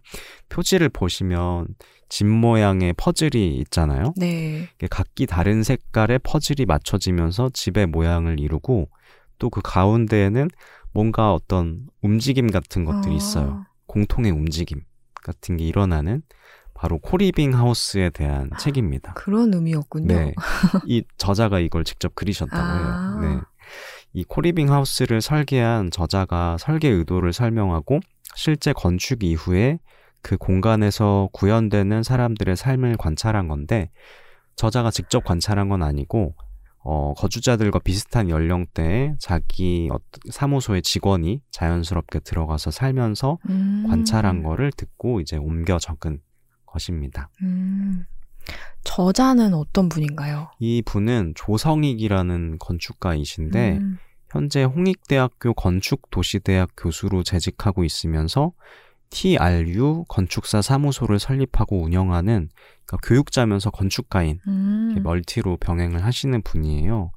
표지를 0.48 0.88
보시면 0.88 1.66
집 2.08 2.26
모양의 2.26 2.94
퍼즐이 2.94 3.56
있잖아요. 3.58 4.14
네. 4.16 4.68
각기 4.90 5.26
다른 5.26 5.62
색깔의 5.62 6.18
퍼즐이 6.24 6.66
맞춰지면서 6.66 7.50
집의 7.54 7.86
모양을 7.86 8.40
이루고 8.40 8.88
또 9.38 9.50
그 9.50 9.60
가운데에는 9.62 10.48
뭔가 10.92 11.32
어떤 11.32 11.86
움직임 12.02 12.48
같은 12.48 12.84
것들이 12.84 13.14
아. 13.14 13.16
있어요. 13.16 13.66
공통의 13.86 14.30
움직임 14.30 14.82
같은 15.14 15.56
게 15.56 15.64
일어나는 15.64 16.22
바로 16.74 16.98
co-living 16.98 17.54
house에 17.54 18.10
대한 18.10 18.50
책입니다. 18.58 19.14
그런 19.14 19.54
의미였군요. 19.54 20.06
네. 20.06 20.34
이 20.86 21.04
저자가 21.16 21.60
이걸 21.60 21.84
직접 21.84 22.14
그리셨다고 22.14 22.56
아. 22.60 23.18
해요. 23.20 23.34
네. 23.34 23.40
이 24.14 24.24
co-living 24.24 24.70
house를 24.70 25.20
설계한 25.20 25.90
저자가 25.90 26.56
설계 26.58 26.88
의도를 26.88 27.32
설명하고 27.32 28.00
실제 28.34 28.72
건축 28.72 29.22
이후에 29.22 29.78
그 30.22 30.36
공간에서 30.36 31.28
구현되는 31.32 32.02
사람들의 32.02 32.56
삶을 32.56 32.96
관찰한 32.96 33.48
건데 33.48 33.90
저자가 34.56 34.90
직접 34.90 35.24
관찰한 35.24 35.68
건 35.68 35.82
아니고 35.82 36.34
어, 36.84 37.14
거주자들과 37.14 37.78
비슷한 37.78 38.28
연령대의 38.28 39.16
자기 39.18 39.88
어, 39.92 39.98
사무소의 40.30 40.82
직원이 40.82 41.40
자연스럽게 41.50 42.20
들어가서 42.20 42.70
살면서 42.70 43.38
음. 43.48 43.86
관찰한 43.88 44.42
거를 44.42 44.72
듣고 44.72 45.20
이제 45.20 45.36
옮겨 45.36 45.78
적은 45.78 46.20
것입니다. 46.66 47.30
음. 47.42 48.04
저자는 48.82 49.54
어떤 49.54 49.88
분인가요? 49.88 50.50
이 50.58 50.82
분은 50.82 51.34
조성익이라는 51.36 52.58
건축가이신데 52.58 53.78
음. 53.78 53.98
현재 54.30 54.64
홍익대학교 54.64 55.54
건축도시대학 55.54 56.70
교수로 56.76 57.22
재직하고 57.22 57.84
있으면서 57.84 58.52
TRU 59.12 60.06
건축사 60.08 60.62
사무소를 60.62 61.18
설립하고 61.18 61.82
운영하는 61.82 62.48
그러니까 62.86 63.06
교육자면서 63.06 63.70
건축가인 63.70 64.40
음. 64.48 65.00
multi로 65.02 65.58
병행을 65.58 66.04
하시는 66.04 66.40
분이에요. 66.42 67.12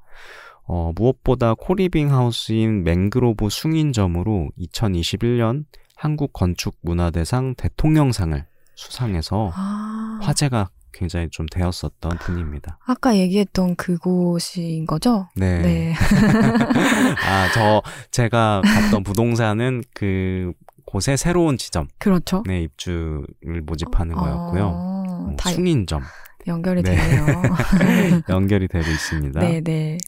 어, 0.68 0.92
무엇보다 0.94 1.54
co-living 1.54 2.12
house인 2.12 2.84
맹그로브 2.84 3.48
숭인점으로 3.50 4.50
2021년 4.58 5.64
한국 5.96 6.32
건축 6.32 6.76
문화대상 6.82 7.54
대통령상을 7.56 8.44
수상해서 8.74 9.50
아. 9.54 10.18
화제가 10.22 10.68
굉장히 10.92 11.28
좀 11.30 11.46
되었었던 11.46 12.18
분입니다. 12.18 12.78
아까 12.84 13.16
얘기했던 13.16 13.76
그곳인 13.76 14.86
거죠? 14.86 15.28
네. 15.36 15.60
네. 15.60 15.94
아, 17.26 17.48
저 17.52 17.82
제가 18.10 18.62
갔던 18.64 19.02
부동산은 19.02 19.82
그 19.94 20.52
곳의 20.86 21.16
새로운 21.18 21.58
지점, 21.58 21.88
그렇죠. 21.98 22.42
네, 22.46 22.62
입주를 22.62 23.60
모집하는 23.64 24.14
거였고요. 24.14 24.64
어, 24.64 25.26
어, 25.30 25.36
다 25.36 25.50
숭인점 25.50 26.02
연결이 26.46 26.82
네. 26.82 26.94
되네요. 26.94 27.26
연결이 28.30 28.68
되고 28.68 28.88
있습니다. 28.88 29.40
네, 29.40 29.60
네. 29.60 29.98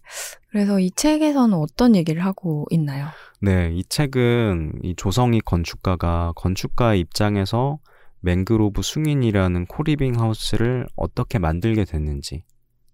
그래서 0.50 0.78
이 0.78 0.90
책에서는 0.92 1.56
어떤 1.56 1.96
얘기를 1.96 2.24
하고 2.24 2.64
있나요? 2.70 3.08
네, 3.40 3.70
이 3.74 3.84
책은 3.84 4.80
이 4.82 4.94
조성익 4.96 5.44
건축가가 5.44 6.32
건축가의 6.36 7.00
입장에서 7.00 7.78
맹그로브 8.20 8.82
숭인이라는 8.82 9.66
co-living 9.66 10.18
house를 10.20 10.86
어떻게 10.96 11.38
만들게 11.38 11.84
됐는지, 11.84 12.44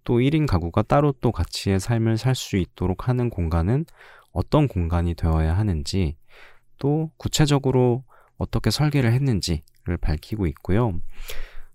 또 0.04 0.18
1인 0.18 0.46
가구가 0.46 0.82
따로 0.82 1.12
또 1.20 1.32
같이의 1.32 1.80
삶을 1.80 2.18
살 2.18 2.34
수 2.34 2.56
있도록 2.56 3.08
하는 3.08 3.30
공간은 3.30 3.86
어떤 4.32 4.68
공간이 4.68 5.14
되어야 5.14 5.56
하는지, 5.56 6.16
또 6.78 7.11
구체적으로 7.16 8.04
어떻게 8.38 8.71
설계를 8.71 9.12
했는지를 9.12 9.97
밝히고 10.00 10.47
있고요. 10.49 11.00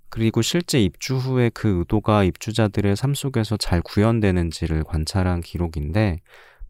그리고 0.09 0.41
실제 0.41 0.81
입주 0.81 1.17
후에 1.17 1.49
그 1.53 1.79
의도가 1.79 2.23
입주자들의 2.23 2.95
삶 2.95 3.13
속에서 3.13 3.57
잘 3.57 3.81
구현되는지를 3.81 4.83
관찰한 4.83 5.41
기록인데, 5.41 6.21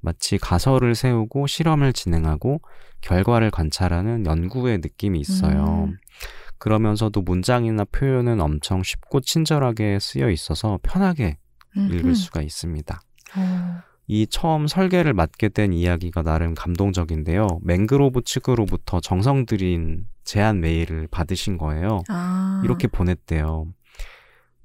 마치 0.02 0.38
가설을 0.38 0.96
세우고 0.96 1.48
실험을 1.48 1.94
진행하고 1.94 2.62
결과를 3.02 3.52
관찰하는 3.52 4.26
연구의 4.26 4.80
느낌이 4.80 5.20
있어요. 5.20 5.90
음. 5.90 5.98
그러면서도 6.58 7.22
문장이나 7.22 7.86
표현은 7.86 8.42
엄청 8.42 8.84
쉽고 8.84 9.22
친절하게 9.22 10.00
쓰여 10.00 10.30
있어서 10.30 10.80
편하게 10.84 11.38
읽을 11.76 12.06
음흠. 12.06 12.14
수가 12.16 12.42
있습니다. 12.42 13.02
어. 13.38 13.82
이 14.12 14.26
처음 14.26 14.66
설계를 14.66 15.14
맡게 15.14 15.50
된 15.50 15.72
이야기가 15.72 16.24
나름 16.24 16.56
감동적인데요. 16.56 17.60
맹그로브 17.62 18.24
측으로부터 18.26 19.00
정성 19.00 19.46
들인 19.46 20.08
제안 20.24 20.62
메일을 20.62 21.08
받으신 21.12 21.60
거예요. 21.60 22.02
아. 22.10 22.60
이렇게 22.66 22.88
보냈대요. 22.88 23.68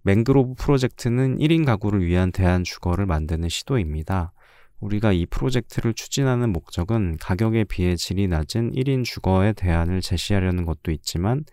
맹그로브 0.01 0.55
프로젝트는 0.55 1.37
1인 1.37 1.67
가구를 1.67 2.07
위한 2.07 2.33
대안 2.33 2.65
주거를 2.65 3.05
만드는 3.05 3.51
시도입니다. 3.51 4.33
우리가 4.81 5.13
이 5.13 5.27
프로젝트를 5.27 5.93
추진하는 5.93 6.51
목적은 6.51 7.19
가격에 7.21 7.65
비해 7.65 7.97
질이 7.97 8.29
낮은 8.29 8.73
1인 8.73 9.05
주거의 9.05 9.53
대안을 9.53 10.01
제시하려는 10.01 10.65
것도 10.65 10.91
있지만 10.91 11.45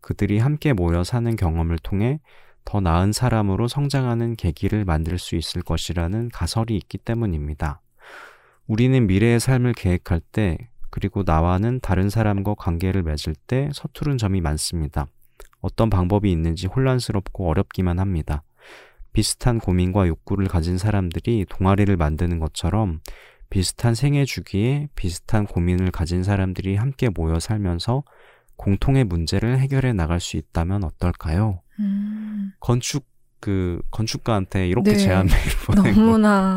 그들이 0.00 0.38
함께 0.38 0.72
모여 0.72 1.04
사는 1.04 1.36
경험을 1.36 1.76
통해 1.82 2.20
더 2.64 2.80
나은 2.80 3.12
사람으로 3.12 3.68
성장하는 3.68 4.36
계기를 4.36 4.84
만들 4.84 5.18
수 5.18 5.36
있을 5.36 5.62
것이라는 5.62 6.30
가설이 6.30 6.76
있기 6.76 6.98
때문입니다. 6.98 7.80
우리는 8.66 9.06
미래의 9.06 9.40
삶을 9.40 9.74
계획할 9.74 10.20
때 10.32 10.58
그리고 10.90 11.22
나와는 11.26 11.80
다른 11.80 12.08
사람과 12.08 12.54
관계를 12.54 13.02
맺을 13.02 13.34
때 13.46 13.68
서투른 13.72 14.16
점이 14.16 14.40
많습니다. 14.40 15.06
어떤 15.60 15.90
방법이 15.90 16.30
있는지 16.30 16.66
혼란스럽고 16.66 17.48
어렵기만 17.48 17.98
합니다. 17.98 18.42
비슷한 19.12 19.58
고민과 19.58 20.08
욕구를 20.08 20.46
가진 20.46 20.78
사람들이 20.78 21.46
동아리를 21.48 21.96
만드는 21.96 22.38
것처럼 22.38 23.00
비슷한 23.50 23.94
생애 23.94 24.24
주기에 24.24 24.88
비슷한 24.94 25.46
고민을 25.46 25.90
가진 25.90 26.22
사람들이 26.22 26.76
함께 26.76 27.08
모여 27.08 27.38
살면서 27.40 28.02
공통의 28.56 29.04
문제를 29.04 29.58
해결해 29.58 29.92
나갈 29.92 30.20
수 30.20 30.36
있다면 30.36 30.84
어떨까요? 30.84 31.63
음. 31.80 32.52
건축 32.60 33.04
그 33.40 33.80
건축가한테 33.90 34.68
이렇게 34.68 34.92
네. 34.92 34.96
제안 34.96 35.26
메일 35.26 35.56
거. 35.66 35.74
너무나. 35.74 36.56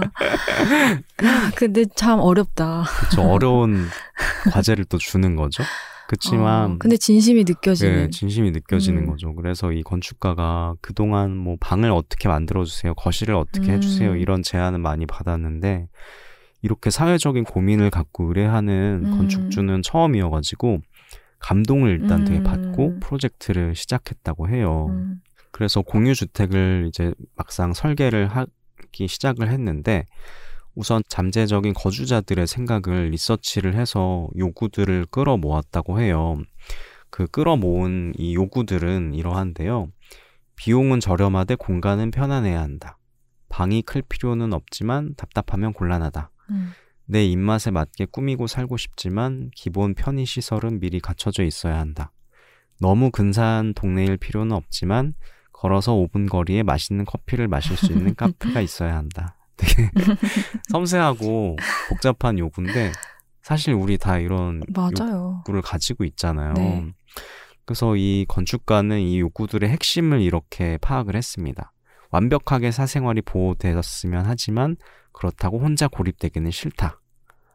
야, 1.24 1.51
근데 1.55 1.83
참 1.95 2.19
어렵다. 2.19 2.83
그쵸 3.09 3.24
어려운 3.24 3.88
과제를 4.51 4.86
또 4.86 4.97
주는 4.97 5.36
거죠. 5.36 5.63
그렇지만 6.07 6.71
어, 6.71 6.75
근데 6.79 6.95
진심이 6.95 7.43
느껴지는. 7.43 7.95
네, 8.05 8.09
진심이 8.09 8.51
느껴지는 8.51 9.03
음. 9.03 9.07
거죠. 9.07 9.36
그래서 9.36 9.74
이 9.74 9.83
건축가가 9.83 10.75
그동안 10.81 11.36
뭐 11.36 11.57
방을 11.59 11.91
어떻게 11.91 12.29
만들어 12.29 12.63
주세요, 12.63 12.93
거실을 12.95 13.36
어떻게 13.36 13.71
음. 13.71 13.75
해주세요 13.75 14.15
이런 14.15 14.41
제안을 14.41 14.79
많이 14.79 15.05
받았는데 15.05 15.88
이렇게 16.62 16.89
사회적인 16.89 17.43
고민을 17.43 17.89
갖고 17.89 18.29
의뢰하는 18.29 19.01
음. 19.03 19.17
건축주는 19.17 19.81
처음이어 19.81 20.29
가지고 20.29 20.79
감동을 21.39 22.00
일단 22.01 22.25
되게 22.25 22.39
음. 22.39 22.44
받고 22.44 23.00
프로젝트를 23.00 23.75
시작했다고 23.75 24.50
해요. 24.50 24.88
음. 24.89 25.22
그래서 25.51 25.82
공유 25.82 26.13
주택을 26.13 26.86
이제 26.88 27.13
막상 27.36 27.74
설계를 27.74 28.27
하기 28.27 29.08
시작을 29.08 29.50
했는데 29.50 30.06
우선 30.75 31.01
잠재적인 31.08 31.74
거주자들의 31.74 32.46
생각을 32.46 33.10
리서치를 33.10 33.74
해서 33.75 34.27
요구들을 34.38 35.08
끌어 35.10 35.38
모았다고 35.38 36.00
해요. 36.00 36.36
그 37.10 37.25
끌어 37.25 37.56
모은 37.56 38.13
이 38.17 38.36
요구들은 38.36 39.15
이러한데요. 39.15 39.88
비용은 40.56 41.00
저렴하되 41.00 41.56
공간은 41.56 42.12
편안해야 42.12 42.62
한다. 42.62 42.98
방이 43.50 43.82
클 43.82 44.03
필요는 44.03 44.53
없지만 44.53 45.15
답답하면 45.15 45.74
곤란하다. 45.74 46.29
음. 46.51 46.72
내 47.08 47.26
입맛에 47.26 47.72
맞게 47.72 48.06
꾸미고 48.12 48.48
살고 48.48 48.78
싶지만 48.78 49.50
기본 49.56 49.96
편의 49.96 50.26
시설은 50.26 50.80
미리 50.80 51.00
갖춰져 51.00 51.44
있어야 51.44 51.80
한다. 51.80 52.12
너무 52.80 53.12
근사한 53.12 53.74
동네일 53.74 54.18
필요는 54.18 54.52
없지만 54.52 55.14
걸어서 55.54 55.94
5분 55.94 56.30
거리에 56.30 56.64
맛있는 56.64 57.06
커피를 57.06 57.48
마실 57.48 57.76
수 57.78 57.92
있는 57.92 58.14
카페가 58.16 58.62
있어야 58.62 58.96
한다. 58.98 59.36
되게 59.56 59.90
섬세하고 60.70 61.56
복잡한 61.90 62.38
요구인데 62.38 62.92
사실 63.42 63.74
우리 63.74 63.98
다 63.98 64.20
이런 64.20 64.62
맞아요. 64.76 65.38
욕구를 65.40 65.62
가지고 65.62 66.04
있잖아요. 66.04 66.54
네. 66.54 66.94
그래서 67.66 67.96
이 67.96 68.26
건축가는 68.28 69.00
이 69.00 69.20
욕구들의 69.20 69.67
핵심을 69.70 70.22
이렇게 70.22 70.78
파악을 70.82 71.15
했습니다. 71.15 71.72
완벽하게 72.12 72.72
사생활이 72.72 73.22
보호되었으면 73.24 74.26
하지만 74.26 74.76
그렇다고 75.17 75.60
혼자 75.60 75.88
고립되기는 75.88 76.51
싫다. 76.51 77.01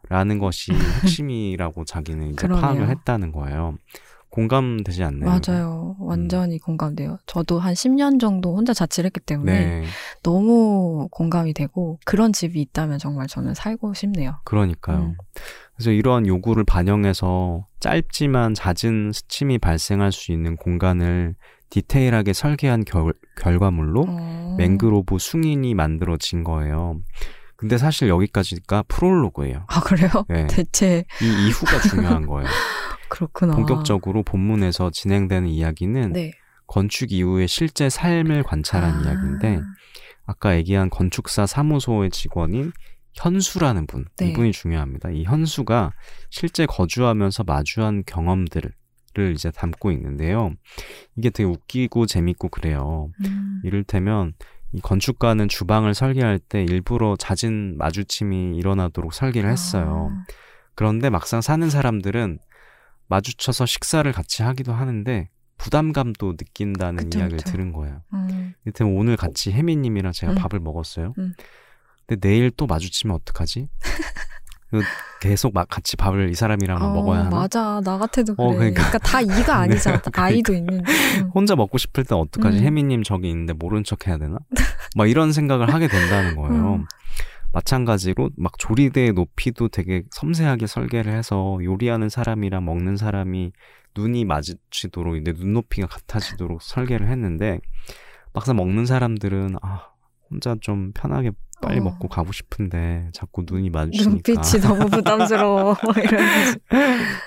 라는 0.09 0.39
것이 0.39 0.73
핵심이라고 1.05 1.85
자기는 1.85 2.33
이제 2.33 2.35
그러네요. 2.47 2.61
파악을 2.61 2.89
했다는 2.89 3.31
거예요. 3.33 3.79
공감되지 4.31 5.05
않나요? 5.05 5.31
맞아요. 5.31 5.95
완전히 6.01 6.59
공감돼요. 6.59 7.19
저도 7.27 7.59
한 7.61 7.75
10년 7.75 8.19
정도 8.19 8.57
혼자 8.57 8.73
자취를 8.73 9.07
했기 9.09 9.21
때문에 9.21 9.53
네. 9.53 9.85
너무 10.23 11.07
공감이 11.11 11.53
되고 11.53 12.01
그런 12.05 12.33
집이 12.33 12.61
있다면 12.61 12.99
정말 12.99 13.27
저는 13.29 13.55
살고 13.55 13.95
싶네요. 13.95 14.41
그러니까요. 14.45 14.99
음. 14.99 15.15
그래서 15.77 15.93
이러한 15.93 16.27
요구를 16.27 16.65
반영해서 16.65 17.67
짧지만 17.81 18.55
잦은 18.55 19.13
스침이 19.13 19.59
발생할 19.59 20.13
수 20.13 20.33
있는 20.33 20.57
공간을 20.57 21.37
디테일하게 21.69 22.33
설계한 22.33 22.85
결, 22.85 23.13
결과물로 23.37 24.05
어. 24.09 24.55
맹그로브 24.59 25.19
숭인이 25.19 25.75
만들어진 25.75 26.43
거예요. 26.43 27.01
근데 27.57 27.79
사실 27.79 28.09
여기까지가 28.09 28.85
프롤로그예요. 28.89 29.65
아 29.69 29.81
그래요? 29.81 30.11
네. 30.29 30.47
대체 30.51 31.05
이 31.21 31.49
이후가 31.49 31.81
중요한 31.89 32.27
거예요. 32.27 32.49
그렇구나. 33.09 33.55
본격적으로 33.55 34.23
본문에서 34.23 34.91
진행되는 34.91 35.49
이야기는 35.49 36.13
네. 36.13 36.33
건축 36.67 37.13
이후의 37.13 37.49
실제 37.49 37.91
삶을 37.91 38.43
관찰한 38.43 38.99
아. 38.99 39.03
이야기인데 39.03 39.61
아까 40.25 40.57
얘기한 40.57 40.89
건축사 40.89 41.47
사무소의 41.47 42.11
직원인 42.11 42.73
현수라는 43.15 43.87
분 43.87 44.07
네. 44.17 44.29
이분이 44.31 44.53
중요합니다. 44.53 45.11
이 45.11 45.25
현수가 45.25 45.93
실제 46.31 46.65
거주하면서 46.67 47.45
마주한 47.45 48.05
경험들을 48.07 48.73
이제 49.35 49.51
담고 49.51 49.93
있는데요. 49.93 50.55
이게 51.17 51.29
되게 51.29 51.47
웃기고 51.47 52.07
재밌고 52.07 52.49
그래요. 52.49 53.11
음. 53.27 53.61
이를테면 53.65 54.33
이 54.73 54.81
건축가는 54.81 55.49
주방을 55.49 55.95
설계할 55.95 56.39
때 56.39 56.63
일부러 56.63 57.17
잦은 57.17 57.77
마주침이 57.77 58.57
일어나도록 58.57 59.13
설계를 59.13 59.51
했어요. 59.51 60.11
아. 60.13 60.25
그런데 60.75 61.11
막상 61.11 61.41
사는 61.41 61.69
사람들은 61.69 62.39
마주쳐서 63.09 63.67
식사를 63.67 64.11
같이 64.13 64.43
하기도 64.43 64.73
하는데 64.73 65.29
부담감도 65.59 66.33
느낀다는 66.33 67.05
그쵸, 67.05 67.19
이야기를 67.19 67.39
그쵸. 67.39 67.53
들은 67.53 67.73
거예요. 67.73 68.03
음. 68.15 68.55
이를테면 68.65 68.97
오늘 68.97 69.17
같이 69.17 69.53
혜미님이랑 69.53 70.13
제가 70.13 70.33
음. 70.33 70.37
밥을 70.37 70.61
먹었어요. 70.61 71.13
음. 71.19 71.35
근데 72.07 72.29
내일 72.29 72.51
또 72.51 72.67
마주치면 72.67 73.15
어떡하지? 73.17 73.69
계속 75.21 75.55
막 75.55 75.69
같이 75.69 75.97
밥을 75.97 76.31
이 76.31 76.35
사람이랑 76.35 76.83
어, 76.83 76.93
먹어야 76.93 77.21
하나? 77.21 77.31
맞아. 77.31 77.81
나 77.85 77.99
같아도 77.99 78.35
그래. 78.35 78.47
어, 78.47 78.51
그러니까. 78.53 78.83
그러니까. 78.83 78.99
다 78.99 79.21
이가 79.21 79.57
아니잖아. 79.57 79.99
그러니까. 80.03 80.23
아이도 80.23 80.55
있는데. 80.55 80.91
음. 81.19 81.31
혼자 81.35 81.55
먹고 81.55 81.79
싶을 81.79 82.05
땐 82.05 82.19
어떡하지? 82.19 82.59
음. 82.59 82.65
혜미님 82.65 83.03
저기 83.03 83.29
있는데 83.31 83.53
모른 83.53 83.85
척 83.85 84.07
해야 84.07 84.19
되나? 84.19 84.39
막 84.97 85.09
이런 85.09 85.33
생각을 85.33 85.73
하게 85.73 85.89
된다는 85.89 86.37
거예요. 86.37 86.75
음. 86.75 86.87
마찬가지로 87.53 88.31
막 88.37 88.59
조리대의 88.59 89.13
높이도 89.13 89.69
되게 89.69 90.05
섬세하게 90.11 90.67
설계를 90.67 91.13
해서 91.13 91.59
요리하는 91.63 92.09
사람이랑 92.09 92.65
먹는 92.65 92.97
사람이 92.97 93.53
눈이 93.95 94.25
마주치도록 94.25 95.19
이제 95.19 95.35
눈높이가 95.37 95.87
같아지도록 95.87 96.63
설계를 96.63 97.09
했는데 97.09 97.61
막상 98.33 98.57
먹는 98.57 98.87
사람들은 98.87 99.57
아 99.61 99.92
혼자 100.33 100.57
좀 100.61 100.93
편하게 100.93 101.31
빨리 101.61 101.79
어. 101.79 101.83
먹고 101.85 102.09
가고 102.09 102.33
싶은데 102.33 103.11
자꾸 103.13 103.45
눈이 103.49 103.71
마주치니까 103.71 104.33
눈빛이 104.33 104.63
너무 104.63 104.89
부담스러워. 104.89 105.77
뭐 105.85 105.95
이런. 106.03 106.21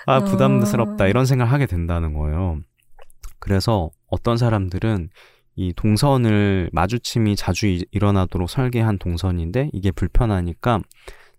아 0.07 0.17
어. 0.17 0.23
부담스럽다 0.23 1.07
이런 1.07 1.25
생각을 1.25 1.53
하게 1.53 1.65
된다는 1.67 2.13
거예요. 2.13 2.59
그래서 3.39 3.89
어떤 4.07 4.37
사람들은 4.37 5.09
이 5.55 5.71
동선을 5.73 6.69
마주침이 6.73 7.35
자주 7.37 7.67
이- 7.67 7.85
일어나도록 7.91 8.49
설계한 8.49 8.97
동선인데 8.97 9.69
이게 9.71 9.91
불편하니까 9.91 10.79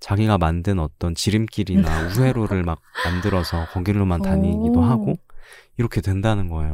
자기가 0.01 0.39
만든 0.39 0.79
어떤 0.79 1.15
지름길이나 1.15 1.83
우회로를 2.17 2.63
막 2.63 2.81
만들어서 3.05 3.67
거길로만 3.73 4.23
다니기도 4.23 4.79
오. 4.81 4.83
하고 4.85 5.15
이렇게 5.77 6.01
된다는 6.01 6.49
거예요. 6.49 6.73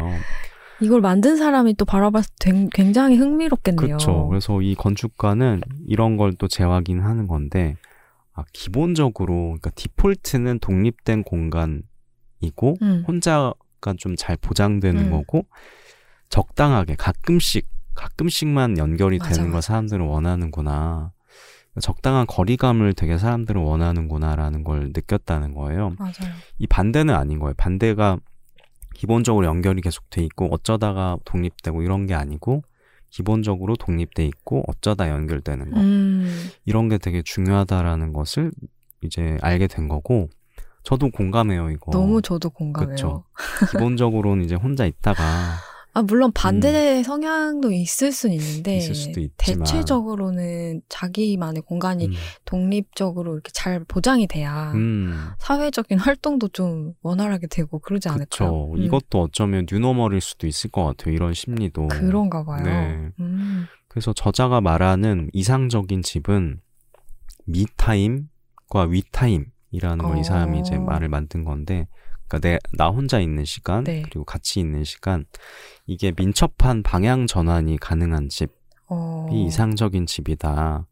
이걸 0.82 1.00
만든 1.00 1.36
사람이 1.36 1.74
또 1.74 1.84
바라봤을 1.84 2.30
때 2.40 2.68
굉장히 2.72 3.16
흥미롭겠네요. 3.16 3.86
그렇죠. 3.86 4.28
그래서 4.28 4.60
이 4.62 4.74
건축가는 4.74 5.60
이런 5.86 6.16
걸 6.16 6.32
또 6.38 6.48
재확인하는 6.48 7.26
건데 7.28 7.76
아, 8.34 8.44
기본적으로 8.52 9.44
그러니까 9.60 9.70
디폴트는 9.70 10.58
독립된 10.60 11.22
공간이고 11.24 12.76
음. 12.82 13.04
혼자가 13.06 13.54
좀 13.98 14.16
잘 14.16 14.36
보장되는 14.36 15.06
음. 15.06 15.10
거고 15.10 15.46
적당하게 16.28 16.94
가끔씩 16.96 17.68
가끔씩만 17.94 18.78
연결이 18.78 19.18
맞아, 19.18 19.30
되는 19.32 19.44
걸 19.50 19.58
맞아. 19.58 19.66
사람들은 19.68 20.06
원하는구나. 20.06 21.12
적당한 21.80 22.26
거리감을 22.26 22.92
되게 22.94 23.16
사람들은 23.18 23.60
원하는구나라는 23.60 24.62
걸 24.64 24.90
느꼈다는 24.94 25.54
거예요. 25.54 25.94
맞아요. 25.98 26.12
이 26.58 26.66
반대는 26.66 27.14
아닌 27.14 27.38
거예요. 27.38 27.54
반대가 27.56 28.18
기본적으로 28.94 29.46
연결이 29.46 29.80
계속 29.80 30.08
돼 30.10 30.22
있고 30.24 30.48
어쩌다가 30.52 31.18
독립되고 31.24 31.82
이런 31.82 32.06
게 32.06 32.14
아니고 32.14 32.62
기본적으로 33.10 33.76
독립돼 33.76 34.24
있고 34.26 34.64
어쩌다 34.66 35.10
연결되는 35.10 35.70
거 35.70 35.80
음, 35.80 36.50
이런 36.64 36.88
게 36.88 36.98
되게 36.98 37.22
중요하다라는 37.22 38.12
것을 38.12 38.50
이제 39.02 39.36
알게 39.42 39.66
된 39.66 39.88
거고 39.88 40.28
저도 40.84 41.10
공감해요 41.10 41.70
이거. 41.70 41.92
너무 41.92 42.22
저도 42.22 42.50
공감해요. 42.50 42.94
그쵸. 42.94 43.24
기본적으로는 43.70 44.44
이제 44.44 44.54
혼자 44.54 44.86
있다가 44.86 45.22
아, 45.94 46.00
물론 46.02 46.32
반대 46.32 47.02
성향도 47.02 47.70
있을 47.70 48.12
순 48.12 48.32
있는데, 48.32 48.76
음. 48.76 48.78
있을. 48.80 49.28
대체적으로는 49.36 50.80
자기만의 50.88 51.62
공간이 51.62 52.06
음, 52.06 52.12
독립적으로 52.46 53.34
이렇게 53.34 53.50
잘 53.52 53.84
보장이 53.84 54.26
돼야 54.26 54.72
음, 54.72 55.30
사회적인 55.38 55.98
활동도 55.98 56.48
좀 56.48 56.94
원활하게 57.02 57.46
되고 57.48 57.78
그러지 57.78 58.08
않을까요? 58.08 58.72
음, 58.72 58.78
이것도 58.78 59.20
어쩌면 59.20 59.66
뉴노멀일 59.70 60.22
수도 60.22 60.46
있을 60.46 60.70
것 60.70 60.84
같아요. 60.84 61.14
이런 61.14 61.34
심리도. 61.34 61.88
그런가 61.88 62.42
봐요. 62.42 62.64
네. 62.64 63.10
음, 63.20 63.66
그래서 63.88 64.14
저자가 64.14 64.62
말하는 64.62 65.28
이상적인 65.34 66.00
집은 66.00 66.60
미타임과 67.44 68.84
위타임이라는 68.88 69.98
걸이 69.98 70.24
사람이 70.24 70.60
이제 70.60 70.76
어. 70.76 70.80
말을 70.80 71.10
만든 71.10 71.44
건데, 71.44 71.86
그러니까 72.32 72.38
내, 72.48 72.58
나 72.72 72.88
혼자 72.88 73.20
있는 73.20 73.44
시간, 73.44 73.84
네. 73.84 74.00
그리고 74.02 74.24
같이 74.24 74.58
있는 74.58 74.84
시간, 74.84 75.26
이게 75.86 76.12
민첩한 76.16 76.82
방향 76.82 77.26
전환이 77.26 77.76
가능한 77.76 78.30
집이 78.30 78.50
어, 78.88 79.28
이상적인 79.30 80.06
집이다. 80.06 80.86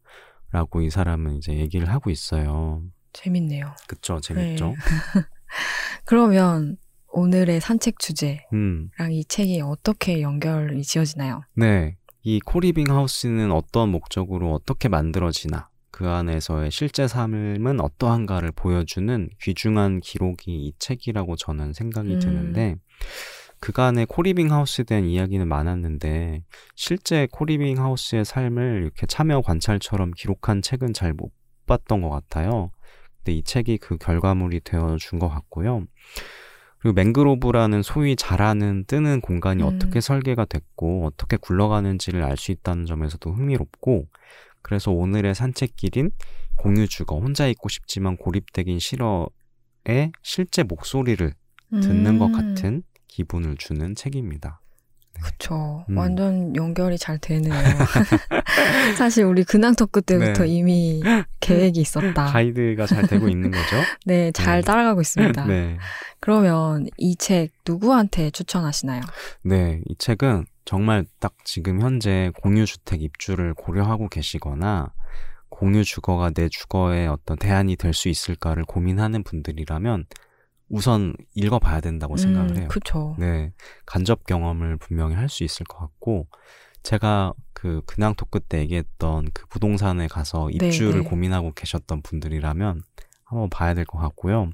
라고 0.51 0.81
이 0.81 0.89
사람은 0.89 1.37
이제 1.37 1.53
얘기를 1.53 1.89
하고 1.89 2.09
있어요. 2.11 2.83
재밌네요. 3.13 3.73
그쵸, 3.87 4.19
재밌죠? 4.19 4.75
그러면 6.05 6.77
오늘의 7.07 7.59
산책 7.61 7.99
주제랑 7.99 8.43
음, 8.53 8.89
이 9.09 9.25
책이 9.25 9.61
어떻게 9.61 10.21
연결이 10.21 10.83
지어지나요? 10.83 11.41
네. 11.55 11.97
이 12.23 12.39
코리빙 12.39 12.85
하우스는 12.89 13.51
어떤 13.51 13.89
목적으로 13.89 14.53
어떻게 14.53 14.89
만들어지나, 14.89 15.69
그 15.91 16.07
안에서의 16.07 16.71
실제 16.71 17.07
삶은 17.07 17.79
어떠한가를 17.79 18.51
보여주는 18.53 19.29
귀중한 19.41 19.99
기록이 20.01 20.51
이 20.67 20.73
책이라고 20.79 21.35
저는 21.35 21.73
생각이 21.73 22.13
음. 22.15 22.19
드는데, 22.19 22.75
그간의 23.59 24.07
co-living 24.07 24.51
house에 24.51 24.85
대한 24.85 25.05
이야기는 25.05 25.47
많았는데, 25.47 26.43
실제 26.75 27.27
co-living 27.31 27.77
house의 27.77 28.25
삶을 28.25 28.81
이렇게 28.83 29.05
참여 29.05 29.41
관찰처럼 29.41 30.11
기록한 30.11 30.61
책은 30.61 30.93
잘 30.93 31.13
못 31.13 31.31
봤던 31.67 32.01
것 32.01 32.09
같아요. 32.09 32.71
근데 33.17 33.33
이 33.33 33.43
책이 33.43 33.77
그 33.77 33.97
결과물이 33.97 34.61
되어 34.61 34.97
준 34.97 35.19
것 35.19 35.29
같고요. 35.29 35.85
그리고 36.79 36.95
맹그로브라는 36.95 37.83
소위 37.83 38.15
잘나가는 38.15 38.85
뜨는 38.87 39.21
공간이 39.21 39.61
음. 39.61 39.67
어떻게 39.67 40.01
설계가 40.01 40.45
됐고 40.45 41.05
어떻게 41.05 41.37
굴러가는지를 41.37 42.23
알 42.23 42.35
수 42.37 42.51
있다는 42.51 42.87
점에서도 42.87 43.31
흥미롭고 43.31 44.07
그래서 44.61 44.91
오늘의 44.91 45.35
산책길인 45.35 46.11
공유 46.55 46.87
주거 46.87 47.17
혼자 47.17 47.47
있고 47.47 47.69
싶지만 47.69 48.17
고립되긴 48.17 48.79
싫어의 48.79 50.11
실제 50.21 50.63
목소리를 50.63 51.33
듣는 51.71 52.19
것 52.19 52.27
음, 52.27 52.31
같은 52.33 52.83
기분을 53.07 53.57
주는 53.57 53.95
책입니다. 53.95 54.61
그쵸. 55.21 55.85
음. 55.89 55.97
완전 55.97 56.55
연결이 56.55 56.97
잘 56.97 57.17
되네요. 57.19 57.53
사실 58.97 59.23
우리 59.25 59.43
근황 59.43 59.75
토크 59.75 60.01
때부터 60.01 60.43
네. 60.43 60.49
이미 60.49 61.01
계획이 61.39 61.79
있었다. 61.81 62.25
가이드가 62.25 62.85
잘 62.87 63.07
되고 63.07 63.27
있는 63.27 63.51
거죠? 63.51 63.77
네, 64.05 64.31
잘 64.31 64.61
네. 64.61 64.65
따라가고 64.65 65.01
있습니다. 65.01 65.45
네. 65.45 65.77
그러면 66.19 66.87
이 66.97 67.15
책 67.17 67.51
누구한테 67.67 68.29
추천하시나요? 68.31 69.01
네, 69.43 69.81
이 69.87 69.95
책은 69.97 70.45
정말 70.65 71.05
딱 71.19 71.33
지금 71.43 71.81
현재 71.81 72.31
공유주택 72.41 73.01
입주를 73.01 73.53
고려하고 73.53 74.07
계시거나 74.09 74.91
공유 75.49 75.83
주거가 75.83 76.31
내 76.31 76.49
주거에 76.49 77.07
어떤 77.07 77.37
대안이 77.37 77.75
될 77.75 77.93
수 77.93 78.09
있을까를 78.09 78.63
고민하는 78.65 79.23
분들이라면 79.23 80.05
우선 80.71 81.13
읽어봐야 81.35 81.81
된다고 81.81 82.17
생각을 82.17 82.57
해요. 82.57 82.65
음, 82.65 82.67
그쵸. 82.69 83.15
네, 83.19 83.51
간접 83.85 84.25
경험을 84.25 84.77
분명히 84.77 85.15
할 85.15 85.29
수 85.29 85.43
있을 85.43 85.65
것 85.65 85.77
같고 85.79 86.27
제가 86.83 87.33
그 87.53 87.81
근황 87.85 88.15
토크 88.15 88.39
때 88.39 88.59
얘기했던 88.59 89.29
그 89.33 89.45
부동산에 89.47 90.07
가서 90.07 90.49
입주를 90.49 90.93
네, 90.93 91.03
네. 91.03 91.09
고민하고 91.09 91.51
계셨던 91.53 92.01
분들이라면 92.01 92.81
한번 93.25 93.49
봐야 93.49 93.73
될 93.73 93.85
것 93.85 93.97
같고요. 93.99 94.49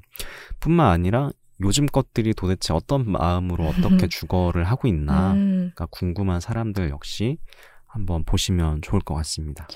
뿐만 0.60 0.88
아니라 0.90 1.30
요즘 1.60 1.86
것들이 1.86 2.34
도대체 2.34 2.72
어떤 2.74 3.10
마음으로 3.10 3.66
어떻게 3.66 4.06
주거를 4.08 4.64
하고 4.64 4.86
있나 4.88 5.32
음, 5.32 5.72
가 5.74 5.86
궁금한 5.90 6.40
사람들 6.40 6.90
역시 6.90 7.38
한번 7.86 8.22
보시면 8.24 8.82
좋을 8.82 9.00
것 9.00 9.14
같습니다. 9.14 9.66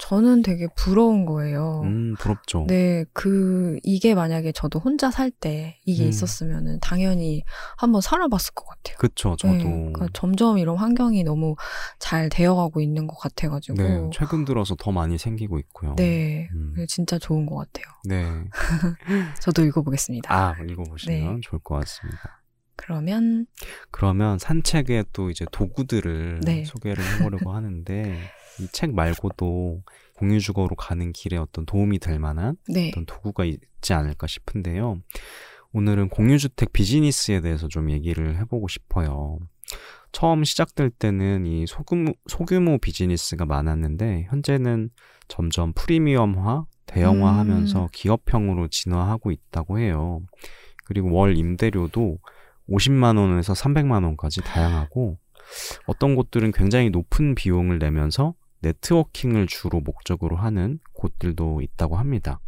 저는 0.00 0.42
되게 0.42 0.66
부러운 0.74 1.26
거예요. 1.26 1.82
음, 1.84 2.14
부럽죠. 2.18 2.64
네, 2.66 3.04
그, 3.12 3.78
이게 3.82 4.14
만약에 4.14 4.50
저도 4.52 4.78
혼자 4.78 5.10
살 5.10 5.30
때 5.30 5.78
이게 5.84 6.04
음. 6.04 6.08
있었으면은 6.08 6.80
당연히 6.80 7.44
한번 7.76 8.00
살아봤을 8.00 8.52
것 8.54 8.66
같아요. 8.66 8.96
그쵸, 8.98 9.36
저도. 9.36 9.54
네, 9.54 9.62
그러니까 9.62 10.08
점점 10.12 10.58
이런 10.58 10.76
환경이 10.76 11.22
너무 11.22 11.54
잘 11.98 12.28
되어가고 12.28 12.80
있는 12.80 13.06
것 13.06 13.16
같아가지고. 13.18 13.76
네, 13.82 14.10
최근 14.12 14.44
들어서 14.44 14.74
더 14.74 14.90
많이 14.90 15.18
생기고 15.18 15.58
있고요. 15.60 15.94
네, 15.96 16.48
음. 16.52 16.74
진짜 16.88 17.18
좋은 17.18 17.46
것 17.46 17.56
같아요. 17.56 17.86
네. 18.04 18.26
저도 19.40 19.64
읽어보겠습니다. 19.64 20.34
아, 20.34 20.56
읽어보시면 20.62 21.34
네. 21.34 21.40
좋을 21.42 21.60
것 21.62 21.76
같습니다. 21.76 22.39
그러면, 22.80 23.46
그러면 23.90 24.38
산책의 24.38 25.04
또 25.12 25.30
이제 25.30 25.44
도구들을 25.52 26.40
네. 26.44 26.64
소개를 26.64 27.04
해보려고 27.04 27.52
하는데, 27.52 28.18
이 28.58 28.66
책 28.72 28.94
말고도 28.94 29.82
공유주거로 30.16 30.76
가는 30.76 31.12
길에 31.12 31.36
어떤 31.38 31.64
도움이 31.64 31.98
될 31.98 32.18
만한 32.18 32.56
네. 32.68 32.88
어떤 32.88 33.06
도구가 33.06 33.44
있지 33.44 33.92
않을까 33.94 34.26
싶은데요. 34.26 35.00
오늘은 35.72 36.08
공유주택 36.10 36.72
비즈니스에 36.72 37.40
대해서 37.40 37.68
좀 37.68 37.90
얘기를 37.90 38.36
해보고 38.38 38.68
싶어요. 38.68 39.38
처음 40.12 40.42
시작될 40.44 40.90
때는 40.90 41.46
이 41.46 41.66
소규모, 41.66 42.12
소규모 42.26 42.78
비즈니스가 42.78 43.46
많았는데, 43.46 44.26
현재는 44.28 44.90
점점 45.28 45.72
프리미엄화, 45.74 46.64
대형화 46.86 47.30
음. 47.32 47.38
하면서 47.38 47.88
기업형으로 47.92 48.68
진화하고 48.68 49.30
있다고 49.30 49.78
해요. 49.78 50.20
그리고 50.84 51.14
월 51.14 51.38
임대료도 51.38 52.18
50만 52.70 53.18
원에서 53.18 53.52
300만 53.52 54.04
원까지 54.04 54.42
다양하고, 54.42 55.18
어떤 55.86 56.14
곳들은 56.14 56.52
굉장히 56.52 56.90
높은 56.90 57.34
비용을 57.34 57.78
내면서 57.78 58.34
네트워킹을 58.60 59.46
주로 59.46 59.80
목적으로 59.80 60.36
하는 60.36 60.78
곳들도 60.92 61.60
있다고 61.62 61.96
합니다. 61.96 62.40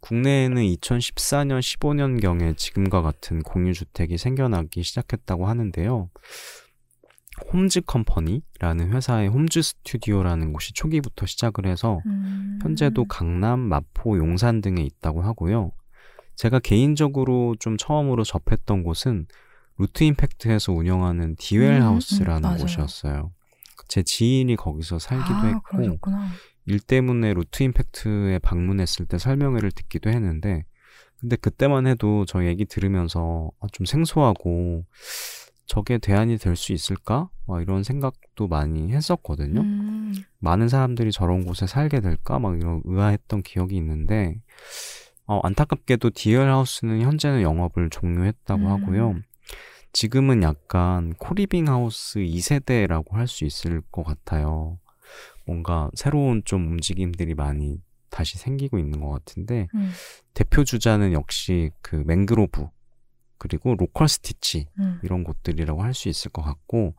국내에는 0.00 0.62
2014년, 0.62 1.58
15년경에 1.60 2.56
지금과 2.56 3.02
같은 3.02 3.42
공유주택이 3.42 4.18
생겨나기 4.18 4.82
시작했다고 4.82 5.46
하는데요. 5.46 6.10
홈즈 7.52 7.82
컴퍼니라는 7.82 8.92
회사의 8.92 9.28
홈즈 9.28 9.62
스튜디오라는 9.62 10.52
곳이 10.52 10.72
초기부터 10.72 11.26
시작을 11.26 11.66
해서 11.66 12.00
음. 12.06 12.58
현재도 12.62 13.04
강남, 13.06 13.60
마포, 13.60 14.16
용산 14.16 14.60
등에 14.60 14.82
있다고 14.82 15.22
하고요. 15.22 15.72
제가 16.36 16.58
개인적으로 16.58 17.56
좀 17.58 17.76
처음으로 17.76 18.24
접했던 18.24 18.82
곳은 18.82 19.26
루트 19.78 20.04
임팩트에서 20.04 20.72
운영하는 20.72 21.36
디웰 21.36 21.78
음, 21.78 21.82
하우스라는 21.82 22.40
음, 22.40 22.42
맞아요. 22.42 22.58
곳이었어요. 22.58 23.32
제 23.88 24.02
지인이 24.02 24.56
거기서 24.56 24.98
살기도 24.98 25.34
아, 25.34 25.46
했고 25.46 25.60
그러셨구나. 25.62 26.28
일 26.66 26.80
때문에 26.80 27.34
루트 27.34 27.62
임팩트에 27.62 28.38
방문했을 28.40 29.06
때 29.06 29.18
설명회를 29.18 29.70
듣기도 29.72 30.10
했는데 30.10 30.64
근데 31.20 31.36
그때만 31.36 31.86
해도 31.86 32.24
저 32.26 32.44
얘기 32.44 32.64
들으면서 32.64 33.50
아, 33.60 33.66
좀 33.72 33.86
생소하고 33.86 34.84
저게 35.66 35.98
대안이 35.98 36.38
될 36.38 36.54
수 36.56 36.72
있을까? 36.72 37.28
막 37.46 37.60
이런 37.62 37.82
생각도 37.82 38.46
많이 38.48 38.92
했었거든요. 38.92 39.60
음, 39.60 40.14
많은 40.38 40.68
사람들이 40.68 41.12
저런 41.12 41.44
곳에 41.44 41.66
살게 41.66 42.00
될까? 42.00 42.38
막 42.38 42.56
이런 42.58 42.82
의아했던 42.84 43.42
기억이 43.42 43.76
있는데 43.76 44.40
어, 45.26 45.40
안타깝게도 45.42 46.10
디웰 46.10 46.48
하우스는 46.48 47.00
현재는 47.02 47.42
영업을 47.42 47.90
종료했다고 47.90 48.62
음. 48.62 48.66
하고요. 48.70 49.14
지금은 49.92 50.42
약간 50.42 51.14
co-living 51.14 51.68
house 51.68 52.20
2세대라고 52.20 53.12
할 53.12 53.26
수 53.26 53.44
있을 53.44 53.80
것 53.90 54.02
같아요. 54.04 54.78
뭔가 55.46 55.90
새로운 55.94 56.42
좀 56.44 56.66
움직임들이 56.68 57.34
많이 57.34 57.80
다시 58.10 58.38
생기고 58.38 58.78
있는 58.78 59.00
것 59.00 59.10
같은데 59.10 59.68
음, 59.74 59.90
대표 60.34 60.64
주자는 60.64 61.12
역시 61.12 61.70
그 61.82 62.02
맹그로브 62.06 62.66
그리고 63.38 63.74
로컬 63.76 64.08
스티치 64.08 64.68
음. 64.78 65.00
이런 65.02 65.24
곳들이라고 65.24 65.82
할 65.82 65.92
수 65.94 66.08
있을 66.08 66.30
것 66.30 66.42
같고 66.42 66.94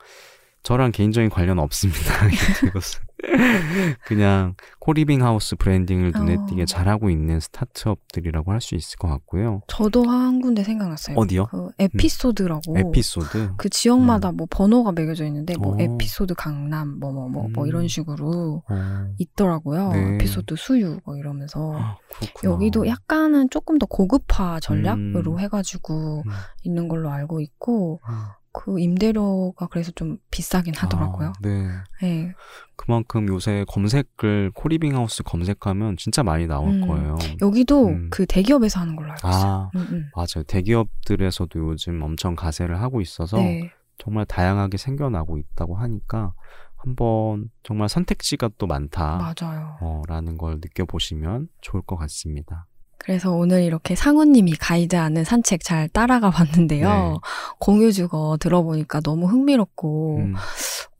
저랑 0.63 0.91
개인적인 0.91 1.29
관련 1.29 1.59
없습니다. 1.59 1.99
이곳은 2.67 3.01
그냥 4.05 4.55
co-living 4.79 5.23
house 5.23 5.55
branding을 5.55 6.11
눈에 6.15 6.35
어. 6.35 6.45
띄게 6.47 6.65
잘하고 6.65 7.09
있는 7.09 7.39
스타트업들이라고 7.39 8.51
할 8.51 8.57
수 8.61 8.75
있을 8.75 8.97
것 8.97 9.07
같고요. 9.07 9.61
저도 9.67 10.03
한 10.09 10.41
군데 10.41 10.63
생각났어요. 10.63 11.15
어디요? 11.15 11.45
그 11.45 11.69
에피소드라고. 11.79 12.77
에피소드. 12.77 13.51
그 13.57 13.69
지역마다 13.69 14.31
뭐 14.31 14.47
번호가 14.49 14.91
매겨져 14.91 15.25
있는데 15.25 15.55
뭐 15.57 15.75
어. 15.75 15.77
에피소드 15.79 16.33
강남 16.35 16.99
뭐 16.99 17.11
뭐뭐뭐 17.11 17.63
음. 17.63 17.67
이런 17.67 17.87
식으로 17.87 18.63
어, 18.69 19.05
있더라고요. 19.19 19.91
네. 19.91 20.15
에피소드 20.15 20.55
수유 20.57 20.99
뭐 21.05 21.17
이러면서 21.17 21.75
아. 21.77 21.97
여기도 22.43 22.87
약간은 22.87 23.49
조금 23.49 23.77
더 23.77 23.85
고급화 23.85 24.59
전략으로 24.59 25.33
음. 25.33 25.39
해가지고 25.39 26.23
음, 26.25 26.31
있는 26.63 26.87
걸로 26.87 27.09
알고 27.11 27.39
있고 27.41 28.01
음. 28.09 28.13
그 28.57 28.79
임대료가 28.79 29.67
그래서 29.67 29.91
좀 29.91 30.17
비싸긴 30.31 30.73
하더라고요. 30.75 31.29
아, 31.29 31.33
네. 31.41 31.67
네. 32.01 32.33
그만큼 32.75 33.27
요새 33.27 33.65
검색을 33.67 34.51
co-living 34.53 34.95
house 34.95 35.23
검색하면 35.23 35.97
진짜 35.97 36.23
많이 36.23 36.47
나올 36.47 36.69
음. 36.69 36.87
거예요. 36.87 37.17
여기도 37.41 37.87
음. 37.87 38.09
그 38.11 38.25
대기업에서 38.25 38.79
하는 38.79 38.95
걸로 38.95 39.11
알고 39.11 39.27
있어요. 39.27 39.51
아, 39.51 39.71
음, 39.75 39.87
음. 39.91 40.11
맞아요. 40.15 40.43
대기업들에서도 40.47 41.59
요즘 41.59 42.01
엄청 42.01 42.35
가세를 42.35 42.81
하고 42.81 43.01
있어서 43.01 43.37
네. 43.37 43.71
정말 43.97 44.25
다양하게 44.25 44.77
생겨나고 44.77 45.37
있다고 45.37 45.75
하니까 45.75 46.33
한번 46.75 47.49
정말 47.63 47.89
선택지가 47.89 48.49
또 48.57 48.67
많다. 48.67 49.17
맞아요. 49.17 49.77
어, 49.81 50.03
라는 50.07 50.37
걸 50.37 50.55
느껴보시면 50.55 51.49
좋을 51.61 51.81
것 51.81 51.95
같습니다. 51.97 52.67
그래서 52.97 53.31
오늘 53.31 53.63
이렇게 53.63 53.95
상우님이 53.95 54.55
가이드하는 54.55 55.23
산책 55.23 55.63
잘 55.63 55.87
따라가 55.89 56.29
봤는데요. 56.31 56.89
네. 56.89 57.13
공유 57.59 57.91
주거 57.91 58.37
들어보니까 58.39 59.01
너무 59.01 59.27
흥미롭고 59.27 60.17
음, 60.17 60.33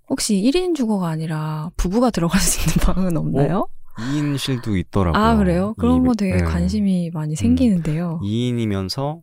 혹시 0.09 0.35
1인 0.35 0.75
주거가 0.75 1.07
아니라 1.09 1.69
부부가 1.75 2.09
들어갈 2.11 2.39
수 2.39 2.59
있는 2.61 2.73
방은 2.93 3.17
없나요? 3.17 3.67
2인실도 3.97 4.77
있더라고요. 4.77 5.21
아, 5.21 5.35
그래요? 5.35 5.73
그런 5.77 6.05
거 6.05 6.13
되게 6.13 6.37
네. 6.37 6.43
관심이 6.43 7.09
많이 7.11 7.35
생기는데요. 7.35 8.19
2인이면서 8.23 9.21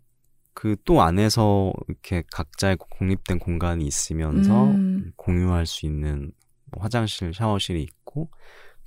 그 0.52 0.76
또 0.84 1.02
안에서 1.02 1.72
이렇게 1.88 2.22
각자의 2.32 2.78
독립된 2.98 3.38
공간이 3.38 3.86
있으면서 3.86 4.64
음. 4.66 5.12
공유할 5.16 5.66
수 5.66 5.86
있는 5.86 6.32
뭐 6.72 6.82
화장실, 6.82 7.32
샤워실이 7.34 7.82
있고 7.82 8.30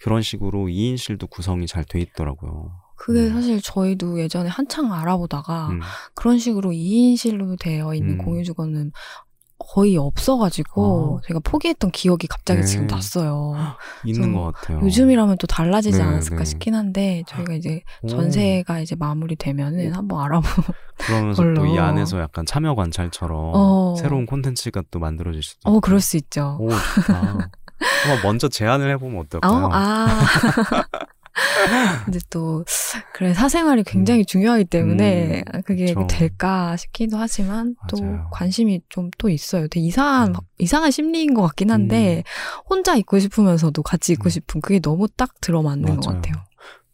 그런 0.01 0.21
식으로 0.21 0.65
2인실도 0.67 1.29
구성이 1.29 1.67
잘 1.67 1.83
돼 1.85 1.99
있더라고요. 1.99 2.71
그게 2.97 3.21
음. 3.21 3.33
사실 3.33 3.61
저희도 3.61 4.19
예전에 4.19 4.49
한창 4.49 4.91
알아보다가 4.91 5.69
음. 5.69 5.79
그런 6.13 6.39
식으로 6.39 6.71
2인실로 6.71 7.57
되어 7.59 7.93
있는 7.93 8.15
음. 8.15 8.17
공유 8.17 8.43
주거는 8.43 8.91
거의 9.59 9.97
없어가지고 9.97 11.19
아. 11.19 11.27
제가 11.27 11.39
포기했던 11.43 11.91
기억이 11.91 12.27
갑자기 12.27 12.61
네. 12.61 12.65
지금 12.65 12.87
났어요. 12.87 13.53
있는 14.05 14.33
좀것 14.33 14.53
같아요. 14.53 14.79
요즘이라면 14.81 15.37
또 15.39 15.47
달라지지 15.47 15.97
네, 15.97 16.03
않았을까 16.03 16.39
네. 16.39 16.45
싶긴 16.45 16.75
한데 16.75 17.23
저희가 17.27 17.53
이제 17.53 17.81
오, 18.01 18.07
전세가 18.07 18.79
이제 18.79 18.95
마무리되면은 18.95 19.93
한번 19.93 20.23
알아보. 20.25 20.47
그러면서 20.97 21.43
또 21.55 21.65
이. 21.65 21.77
안에서 21.77 22.19
약간 22.19 22.45
참여 22.45 22.75
관찰처럼 22.75 23.51
어. 23.55 23.95
새로운 23.97 24.25
콘텐츠가 24.25 24.83
또 24.89 24.99
만들어질 24.99 25.43
수도 25.43 25.69
어. 25.69 25.79
그럴 25.79 26.01
수 26.01 26.17
있죠. 26.17 26.57
오 26.59 26.69
좋다. 26.69 27.49
한번 28.03 28.23
먼저 28.23 28.47
제안을 28.47 28.89
해보면 28.91 29.21
어떨까요? 29.21 29.65
어, 29.65 29.69
아. 29.71 30.07
근데 32.05 32.19
또, 32.29 32.65
그래, 33.13 33.33
사생활이 33.33 33.83
굉장히 33.83 34.25
중요하기 34.25 34.65
때문에, 34.65 35.43
음, 35.53 35.61
그게 35.63 35.87
그쵸. 35.93 36.07
될까 36.07 36.75
싶기도 36.77 37.17
하지만, 37.17 37.75
또 37.89 38.01
맞아요. 38.01 38.27
관심이 38.31 38.81
좀 38.89 39.11
또 39.17 39.29
있어요. 39.29 39.67
되게 39.67 39.85
이상한, 39.85 40.29
음. 40.29 40.33
이상한 40.57 40.91
심리인 40.91 41.33
것 41.33 41.41
같긴 41.43 41.71
한데, 41.71 42.23
혼자 42.69 42.95
있고 42.95 43.19
싶으면서도 43.19 43.81
같이 43.83 44.13
있고 44.13 44.25
음. 44.25 44.29
싶은 44.29 44.61
그게 44.61 44.79
너무 44.79 45.07
딱 45.07 45.39
들어맞는 45.41 45.97
것 45.97 46.05
맞아요. 46.05 46.21
같아요. 46.21 46.43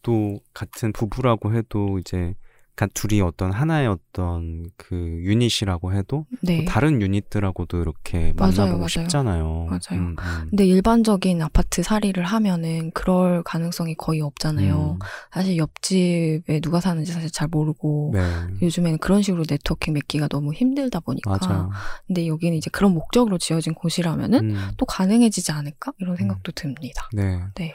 또 0.01 0.39
같은 0.53 0.91
부부라고 0.93 1.53
해도 1.55 1.97
이제 1.99 2.33
가- 2.75 2.87
둘이 2.93 3.21
어떤 3.21 3.51
하나의 3.51 3.87
어떤 3.87 4.65
그 4.77 4.95
유닛이라고 4.95 5.93
해도 5.93 6.25
네. 6.41 6.57
또 6.65 6.65
다른 6.71 7.01
유닛들하고도 7.01 7.79
이렇게 7.81 8.33
맞아요, 8.35 8.51
만나보고 8.51 8.77
맞아요. 8.79 8.87
싶잖아요. 8.87 9.65
맞아요. 9.69 9.79
음, 10.01 10.15
음. 10.19 10.47
근데 10.49 10.65
일반적인 10.65 11.41
아파트 11.43 11.83
살이를 11.83 12.23
하면은 12.23 12.89
그럴 12.91 13.43
가능성이 13.43 13.93
거의 13.95 14.21
없잖아요. 14.21 14.93
음, 14.93 14.99
사실 15.31 15.57
옆집에 15.57 16.59
누가 16.61 16.79
사는지 16.81 17.11
사실 17.11 17.29
잘 17.31 17.47
모르고, 17.47 18.11
네. 18.13 18.21
요즘에는 18.61 18.97
그런 18.97 19.21
식으로 19.21 19.43
네트워킹 19.47 19.93
맺기가 19.93 20.27
너무 20.29 20.51
힘들다 20.53 20.99
보니까. 21.01 21.37
맞아요. 21.39 21.69
근데 22.07 22.27
여기는 22.27 22.57
이제 22.57 22.69
그런 22.71 22.93
목적으로 22.93 23.37
지어진 23.37 23.75
곳이라면은 23.75 24.49
음, 24.49 24.71
또 24.77 24.85
가능해지지 24.87 25.51
않을까? 25.51 25.91
이런 25.99 26.15
생각도 26.15 26.51
듭니다. 26.53 27.07
네. 27.13 27.39
네. 27.55 27.73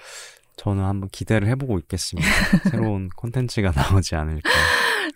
저는 0.59 0.85
한번 0.85 1.09
기대를 1.11 1.49
해보고 1.49 1.79
있겠습니다. 1.79 2.29
새로운 2.71 3.09
콘텐츠가 3.17 3.73
나오지 3.75 4.17
않을까. 4.17 4.51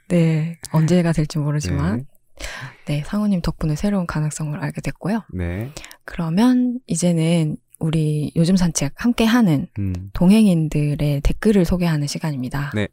네. 0.09 0.59
언제가 0.71 1.13
될지 1.13 1.39
모르지만, 1.39 1.99
네. 1.99 2.45
네. 2.87 3.03
상우님 3.05 3.43
덕분에 3.43 3.75
새로운 3.75 4.07
가능성을 4.07 4.59
알게 4.59 4.81
됐고요. 4.81 5.25
네. 5.35 5.71
그러면 6.05 6.79
이제는 6.87 7.57
우리 7.81 8.33
요즘 8.37 8.57
산책 8.57 8.93
함께 8.97 9.25
하는 9.25 9.67
음. 9.79 10.11
동행인들의 10.13 11.21
댓글을 11.23 11.65
소개하는 11.65 12.07
시간입니다. 12.07 12.71
네. 12.75 12.87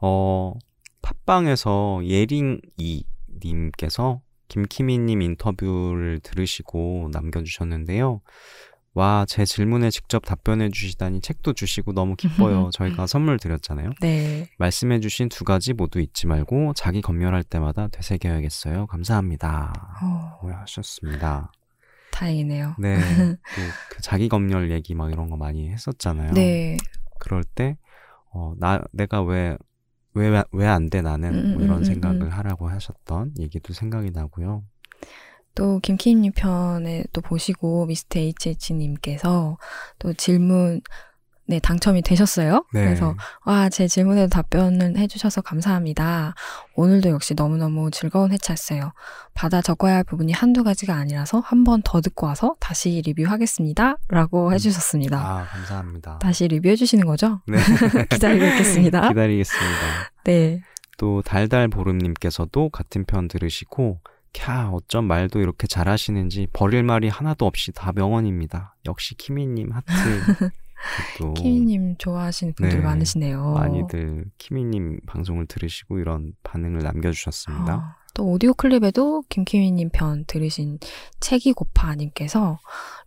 어, 0.00 0.52
팟빵에서 1.00 2.02
예링이 2.04 3.04
님께서 3.42 4.20
김키미님 4.48 5.22
인터뷰를 5.22 6.20
들으시고 6.22 7.08
남겨주셨는데요. 7.12 8.20
와, 8.94 9.24
제 9.28 9.44
질문에 9.44 9.90
직접 9.90 10.24
답변해 10.24 10.68
주시다니 10.70 11.20
책도 11.20 11.54
주시고 11.54 11.92
너무 11.94 12.14
기뻐요. 12.14 12.70
저희가 12.72 13.06
선물 13.08 13.38
드렸잖아요. 13.38 13.90
네. 14.00 14.48
말씀해 14.58 15.00
주신 15.00 15.28
두 15.28 15.42
가지 15.44 15.72
모두 15.72 16.00
잊지 16.00 16.28
말고 16.28 16.74
자기 16.74 17.00
검열할 17.00 17.42
때마다 17.42 17.88
되새겨야겠어요. 17.88 18.86
감사합니다. 18.86 19.72
어, 20.00 20.46
네, 20.46 20.52
하셨습니다. 20.54 21.50
다행이네요. 22.12 22.76
네. 22.78 22.94
또그 23.56 24.00
자기 24.00 24.28
검열 24.28 24.70
얘기 24.70 24.94
막 24.94 25.10
이런 25.10 25.28
거 25.28 25.36
많이 25.36 25.68
했었잖아요. 25.70 26.32
네. 26.32 26.76
그럴 27.18 27.42
때, 27.42 27.76
어, 28.32 28.54
나, 28.58 28.80
내가 28.92 29.22
왜, 29.22 29.56
왜, 30.14 30.44
왜 30.52 30.66
안 30.68 30.88
돼, 30.88 31.02
나는? 31.02 31.34
음, 31.34 31.48
뭐 31.54 31.56
음, 31.58 31.64
이런 31.64 31.78
음, 31.78 31.84
생각을 31.84 32.22
음. 32.22 32.28
하라고 32.28 32.68
하셨던 32.68 33.34
얘기도 33.40 33.72
생각이 33.72 34.12
나고요. 34.12 34.62
또 35.54 35.78
김키님 35.80 36.32
편에 36.32 37.04
또 37.12 37.20
보시고 37.20 37.86
미스터 37.86 38.18
HH님께서 38.18 39.56
또 39.98 40.12
질문 40.14 40.80
네 41.46 41.60
당첨이 41.60 42.00
되셨어요. 42.00 42.64
네. 42.72 42.84
그래서 42.84 43.14
와 43.44 43.68
제 43.68 43.86
질문에도 43.86 44.28
답변을 44.30 44.96
해주셔서 44.96 45.42
감사합니다. 45.42 46.34
오늘도 46.74 47.10
역시 47.10 47.34
너무너무 47.34 47.90
즐거운 47.90 48.32
회차였어요. 48.32 48.92
받아 49.34 49.60
적어야 49.60 49.96
할 49.96 50.04
부분이 50.04 50.32
한두 50.32 50.64
가지가 50.64 50.94
아니라서 50.94 51.40
한 51.40 51.62
번 51.64 51.82
더 51.84 52.00
듣고 52.00 52.26
와서 52.26 52.56
다시 52.60 53.02
리뷰하겠습니다. 53.04 53.96
라고 54.08 54.54
해주셨습니다. 54.54 55.18
아, 55.18 55.44
감사합니다. 55.44 56.18
다시 56.20 56.48
리뷰해주시는 56.48 57.04
거죠? 57.06 57.42
네. 57.46 57.58
기다리고 58.08 58.44
있겠습니다. 58.46 59.08
기다리겠습니다. 59.08 59.80
네. 60.24 60.62
또, 60.96 61.20
달달보름님께서도 61.22 62.70
같은 62.70 63.04
편 63.04 63.28
들으시고, 63.28 64.00
캬, 64.34 64.74
어쩜 64.74 65.06
말도 65.06 65.40
이렇게 65.40 65.66
잘하시는지 65.66 66.48
버릴 66.52 66.82
말이 66.82 67.08
하나도 67.08 67.46
없이 67.46 67.72
다 67.72 67.92
명언입니다. 67.94 68.76
역시 68.86 69.14
키미님 69.14 69.72
하트. 69.72 69.86
또 71.18 71.32
키미님 71.32 71.96
좋아하시는 71.96 72.52
분들 72.54 72.78
네. 72.80 72.84
많으시네요. 72.84 73.54
많이들 73.54 74.26
키미님 74.36 75.00
방송을 75.06 75.46
들으시고 75.46 75.98
이런 75.98 76.34
반응을 76.42 76.80
남겨주셨습니다. 76.80 77.72
아, 77.72 77.96
또 78.12 78.26
오디오 78.26 78.52
클립에도 78.52 79.22
김키미님 79.28 79.90
편 79.92 80.24
들으신 80.26 80.78
책이 81.20 81.54
고파님께서 81.54 82.58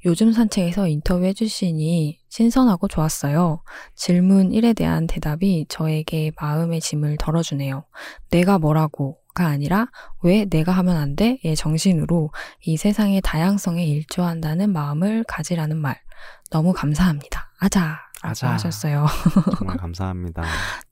요즘 0.05 0.31
산책에서 0.31 0.87
인터뷰해 0.87 1.33
주시니 1.33 2.19
신선하고 2.29 2.87
좋았어요. 2.87 3.61
질문 3.95 4.49
1에 4.49 4.75
대한 4.75 5.05
대답이 5.07 5.67
저에게 5.69 6.31
마음의 6.39 6.81
짐을 6.81 7.17
덜어주네요. 7.19 7.83
내가 8.31 8.57
뭐라고 8.57 9.19
가 9.37 9.45
아니라 9.45 9.87
왜 10.23 10.45
내가 10.45 10.71
하면 10.71 10.97
안 10.97 11.15
돼? 11.15 11.37
의 11.43 11.55
정신으로 11.55 12.31
이 12.65 12.75
세상의 12.75 13.21
다양성에 13.21 13.85
일조한다는 13.85 14.73
마음을 14.73 15.23
가지라는 15.27 15.77
말. 15.77 16.01
너무 16.49 16.73
감사합니다. 16.73 17.51
아자. 17.59 17.99
아자. 18.23 18.53
하셨어요. 18.53 19.05
정말 19.59 19.77
감사합니다. 19.77 20.43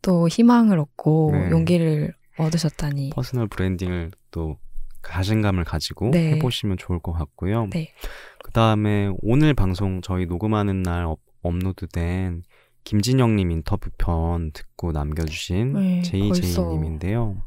또 0.04 0.28
희망을 0.28 0.78
얻고 0.78 1.32
네. 1.34 1.50
용기를 1.50 2.14
얻으셨다니. 2.38 3.10
personal 3.16 3.48
branding을 3.48 4.12
또 4.30 4.60
자신감을 5.02 5.64
가지고 5.64 6.12
네. 6.12 6.34
해보시면 6.34 6.78
좋을 6.78 7.00
것 7.00 7.14
같고요. 7.14 7.68
네. 7.72 7.94
그 8.44 8.52
다음에 8.52 9.10
오늘 9.24 9.56
방송 9.56 10.02
저희 10.02 10.28
녹음하는 10.28 10.84
날 10.84 11.06
업, 11.06 11.20
업로드된 11.42 12.44
김진영님 12.84 13.50
인터뷰 13.50 13.90
편 13.98 14.52
듣고 14.52 14.92
남겨주신 14.92 15.74
네, 15.74 16.02
제이제이님인데요. 16.04 17.42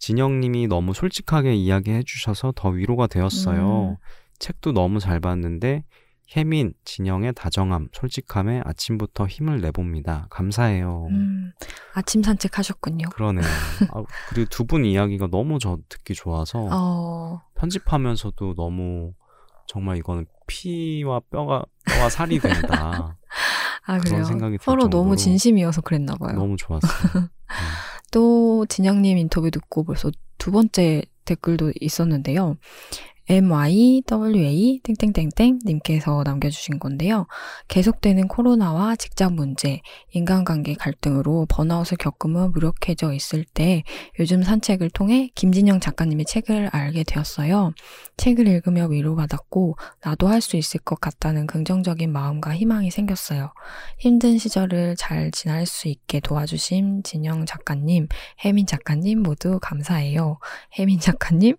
진영님이 0.00 0.66
너무 0.66 0.92
솔직하게 0.94 1.54
이야기해 1.54 2.02
주셔서 2.02 2.52
더 2.56 2.70
위로가 2.70 3.06
되었어요. 3.06 3.90
음. 3.90 3.96
책도 4.38 4.72
너무 4.72 4.98
잘 4.98 5.20
봤는데 5.20 5.84
혜민, 6.36 6.72
진영의 6.84 7.34
다정함, 7.34 7.88
솔직함에 7.92 8.62
아침부터 8.64 9.26
힘을 9.26 9.60
내봅니다. 9.60 10.26
감사해요. 10.30 11.08
음, 11.10 11.52
아침 11.94 12.22
산책하셨군요. 12.22 13.10
그러네요. 13.10 13.44
아, 13.92 14.02
그리고 14.28 14.48
두 14.48 14.64
분 14.64 14.84
이야기가 14.84 15.26
너무 15.30 15.58
저 15.58 15.76
듣기 15.88 16.14
좋아서 16.14 16.68
어, 16.70 17.42
편집하면서도 17.56 18.54
너무 18.54 19.12
정말 19.66 19.96
이거는 19.98 20.24
피와 20.46 21.20
뼈가 21.30 21.64
뼈와 21.84 22.08
살이 22.08 22.38
된다. 22.38 23.18
아, 23.86 23.98
그런 23.98 24.00
그래요. 24.04 24.24
생각이 24.24 24.56
들 24.58 24.64
서로 24.64 24.82
정도로 24.82 25.02
너무 25.02 25.16
진심이어서 25.16 25.80
그랬나 25.82 26.14
봐요. 26.14 26.36
너무 26.36 26.56
좋았어요. 26.56 26.90
음. 27.22 27.28
또 28.10 28.66
진영님 28.66 29.18
인터뷰 29.18 29.50
듣고 29.50 29.84
벌써 29.84 30.10
두 30.38 30.50
번째 30.50 31.02
댓글도 31.24 31.72
있었는데요. 31.80 32.56
MYWA 33.30 34.80
땡땡땡땡 34.82 35.60
님께서 35.64 36.24
남겨주신 36.24 36.80
건데요. 36.80 37.28
계속되는 37.68 38.26
코로나와 38.26 38.96
직장 38.96 39.36
문제, 39.36 39.82
인간관계 40.10 40.74
갈등으로 40.74 41.46
번아웃을 41.48 41.96
겪으며 41.96 42.48
무력해져 42.48 43.12
있을 43.12 43.44
때 43.44 43.84
요즘 44.18 44.42
산책을 44.42 44.90
통해 44.90 45.30
김진영 45.36 45.78
작가님의 45.78 46.24
책을 46.24 46.70
알게 46.72 47.04
되었어요. 47.04 47.72
책을 48.16 48.48
읽으며 48.48 48.86
위로받았고 48.86 49.76
나도 50.02 50.26
할 50.26 50.40
수 50.40 50.56
있을 50.56 50.80
것 50.80 50.98
같다는 51.00 51.46
긍정적인 51.46 52.10
마음과 52.10 52.56
희망이 52.56 52.90
생겼어요. 52.90 53.52
힘든 53.98 54.38
시절을 54.38 54.96
잘 54.96 55.30
지날 55.30 55.66
수 55.66 55.86
있게 55.88 56.18
도와주신 56.20 57.02
진영 57.02 57.44
작가님, 57.44 58.08
혜민 58.42 58.64
작가님 58.66 59.22
모두 59.22 59.58
감사해요. 59.60 60.38
혜민 60.78 60.98
작가님, 60.98 61.56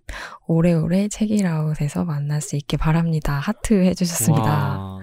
오래오래 0.48 1.06
책이라 1.08 1.61
웃에서 1.64 2.04
만날 2.04 2.40
수 2.40 2.56
있게 2.56 2.76
바랍니다. 2.76 3.38
하트 3.38 3.74
해주셨습니다. 3.84 4.44
와, 4.44 4.98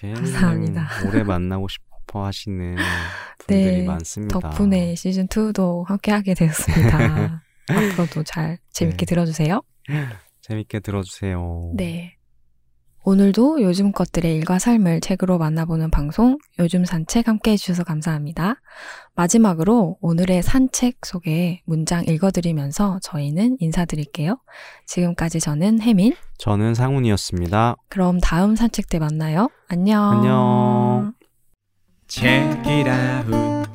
감사합니다. 0.00 0.88
오래 1.08 1.22
만나고 1.22 1.68
싶어 1.68 2.24
하시는 2.24 2.76
분들이 3.46 3.80
네, 3.80 3.84
많습니다. 3.86 4.38
덕분에 4.38 4.94
시즌 4.94 5.26
2도 5.26 5.86
함께 5.86 6.12
하게 6.12 6.34
되었습니다. 6.34 7.42
앞으로도 7.70 8.24
잘 8.24 8.58
재밌게 8.72 9.06
네. 9.06 9.06
들어주세요. 9.06 9.62
재밌게 10.42 10.80
들어주세요. 10.80 11.72
네. 11.76 12.16
오늘도 13.04 13.62
요즘 13.62 13.90
것들의 13.90 14.36
일과 14.36 14.58
삶을 14.60 15.00
책으로 15.00 15.38
만나보는 15.38 15.90
방송 15.90 16.38
요즘 16.60 16.84
산책 16.84 17.26
함께 17.26 17.52
해주셔서 17.52 17.82
감사합니다. 17.82 18.60
마지막으로 19.14 19.98
오늘의 20.00 20.42
산책 20.42 21.04
속에 21.04 21.62
문장 21.66 22.04
읽어드리면서 22.04 22.98
저희는 23.02 23.58
인사드릴게요. 23.60 24.38
지금까지 24.86 25.38
저는 25.40 25.82
혜민. 25.82 26.14
저는 26.38 26.74
상훈이었습니다. 26.74 27.76
그럼 27.88 28.20
다음 28.20 28.56
산책 28.56 28.88
때 28.88 28.98
만나요. 28.98 29.50
안녕. 29.68 30.02
안녕. 30.10 31.14
Check 32.08 32.60
it 32.66 32.88
out. 32.88 33.70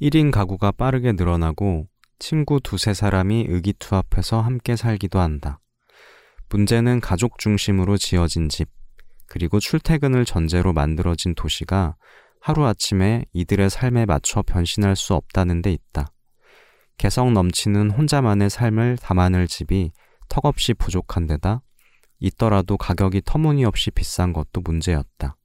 1인 0.00 0.30
가구가 0.30 0.72
빠르게 0.72 1.12
늘어나고 1.12 1.86
친구 2.18 2.60
두세 2.60 2.92
사람이 2.92 3.46
의기투합해서 3.48 4.40
함께 4.40 4.76
살기도 4.76 5.20
한다. 5.20 5.60
문제는 6.50 7.00
가족 7.00 7.38
중심으로 7.38 7.96
지어진 7.96 8.48
집, 8.48 8.68
그리고 9.32 9.60
출퇴근을 9.60 10.26
전제로 10.26 10.74
만들어진 10.74 11.34
도시가 11.34 11.96
하루아침에 12.42 13.24
이들의 13.32 13.70
삶에 13.70 14.04
맞춰 14.04 14.42
변신할 14.42 14.94
수 14.94 15.14
없다는 15.14 15.62
데 15.62 15.72
있다. 15.72 16.12
개성 16.98 17.32
넘치는 17.32 17.92
혼자만의 17.92 18.50
삶을 18.50 18.98
담아낼 18.98 19.48
집이 19.48 19.92
턱없이 20.28 20.74
부족한 20.74 21.26
데다 21.26 21.62
있더라도 22.18 22.76
가격이 22.76 23.22
터무니없이 23.24 23.90
비싼 23.90 24.34
것도 24.34 24.60
문제였다. 24.60 25.38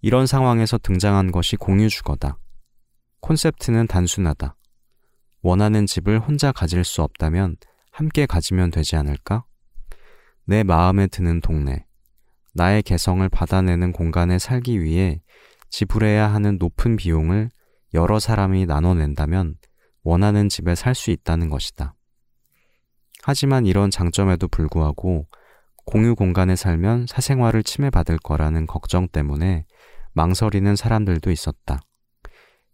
이런 0.00 0.26
상황에서 0.26 0.78
등장한 0.78 1.32
것이 1.32 1.56
공유주거다. 1.56 2.38
콘셉트는 3.20 3.88
단순하다. 3.88 4.56
원하는 5.42 5.84
집을 5.84 6.18
혼자 6.18 6.50
가질 6.50 6.84
수 6.84 7.02
없다면 7.02 7.56
함께 7.92 8.24
가지면 8.24 8.70
되지 8.70 8.96
않을까? 8.96 9.44
내 10.46 10.62
마음에 10.62 11.08
드는 11.08 11.42
동네, 11.42 11.84
나의 12.54 12.82
개성을 12.82 13.26
받아내는 13.28 13.92
공간에 13.92 14.38
살기 14.38 14.82
위해 14.82 15.20
지불해야 15.70 16.32
하는 16.32 16.58
높은 16.58 16.96
비용을 16.96 17.50
여러 17.94 18.18
사람이 18.18 18.66
나눠낸다면 18.66 19.54
원하는 20.02 20.48
집에 20.48 20.74
살 20.74 20.94
수 20.94 21.10
있다는 21.10 21.48
것이다. 21.50 21.94
하지만 23.22 23.66
이런 23.66 23.90
장점에도 23.90 24.48
불구하고 24.48 25.26
공유 25.84 26.14
공간에 26.14 26.56
살면 26.56 27.06
사생활을 27.06 27.62
침해받을 27.62 28.18
거라는 28.18 28.66
걱정 28.66 29.08
때문에 29.08 29.66
망설이는 30.12 30.76
사람들도 30.76 31.30
있었다. 31.30 31.80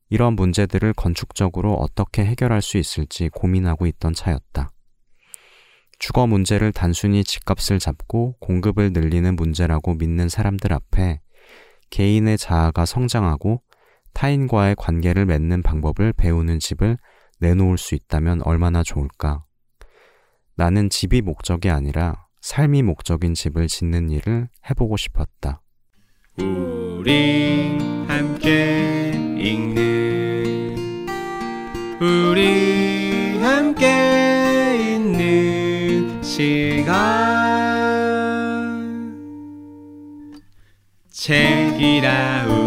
이런 0.08 0.34
문제들을 0.34 0.92
건축적으로 0.94 1.74
어떻게 1.74 2.24
해결할 2.24 2.62
수 2.62 2.78
있을지 2.78 3.28
고민하고 3.30 3.86
있던 3.86 4.14
차였다. 4.14 4.70
주거 5.98 6.26
문제를 6.26 6.72
단순히 6.72 7.24
집값을 7.24 7.78
잡고 7.78 8.36
공급을 8.40 8.92
늘리는 8.92 9.34
문제라고 9.36 9.94
믿는 9.94 10.28
사람들 10.28 10.72
앞에 10.72 11.20
개인의 11.90 12.38
자아가 12.38 12.84
성장하고 12.84 13.62
타인과의 14.12 14.76
관계를 14.76 15.26
맺는 15.26 15.62
방법을 15.62 16.12
배우는 16.12 16.58
집을 16.58 16.96
내놓을 17.40 17.78
수 17.78 17.94
있다면 17.94 18.42
얼마나 18.42 18.82
좋을까? 18.82 19.44
나는 20.56 20.88
집이 20.88 21.20
목적이 21.20 21.70
아니라 21.70 22.26
삶이 22.40 22.82
목적인 22.82 23.34
집을 23.34 23.68
짓는 23.68 24.10
일을 24.10 24.48
해보고 24.70 24.96
싶었다. 24.96 25.60
우리 26.38 27.78
함께 28.08 29.12
읽는 29.38 31.06
우리 32.00 33.38
함께 33.38 34.35
시간. 36.36 36.84
책이라운 41.10 42.65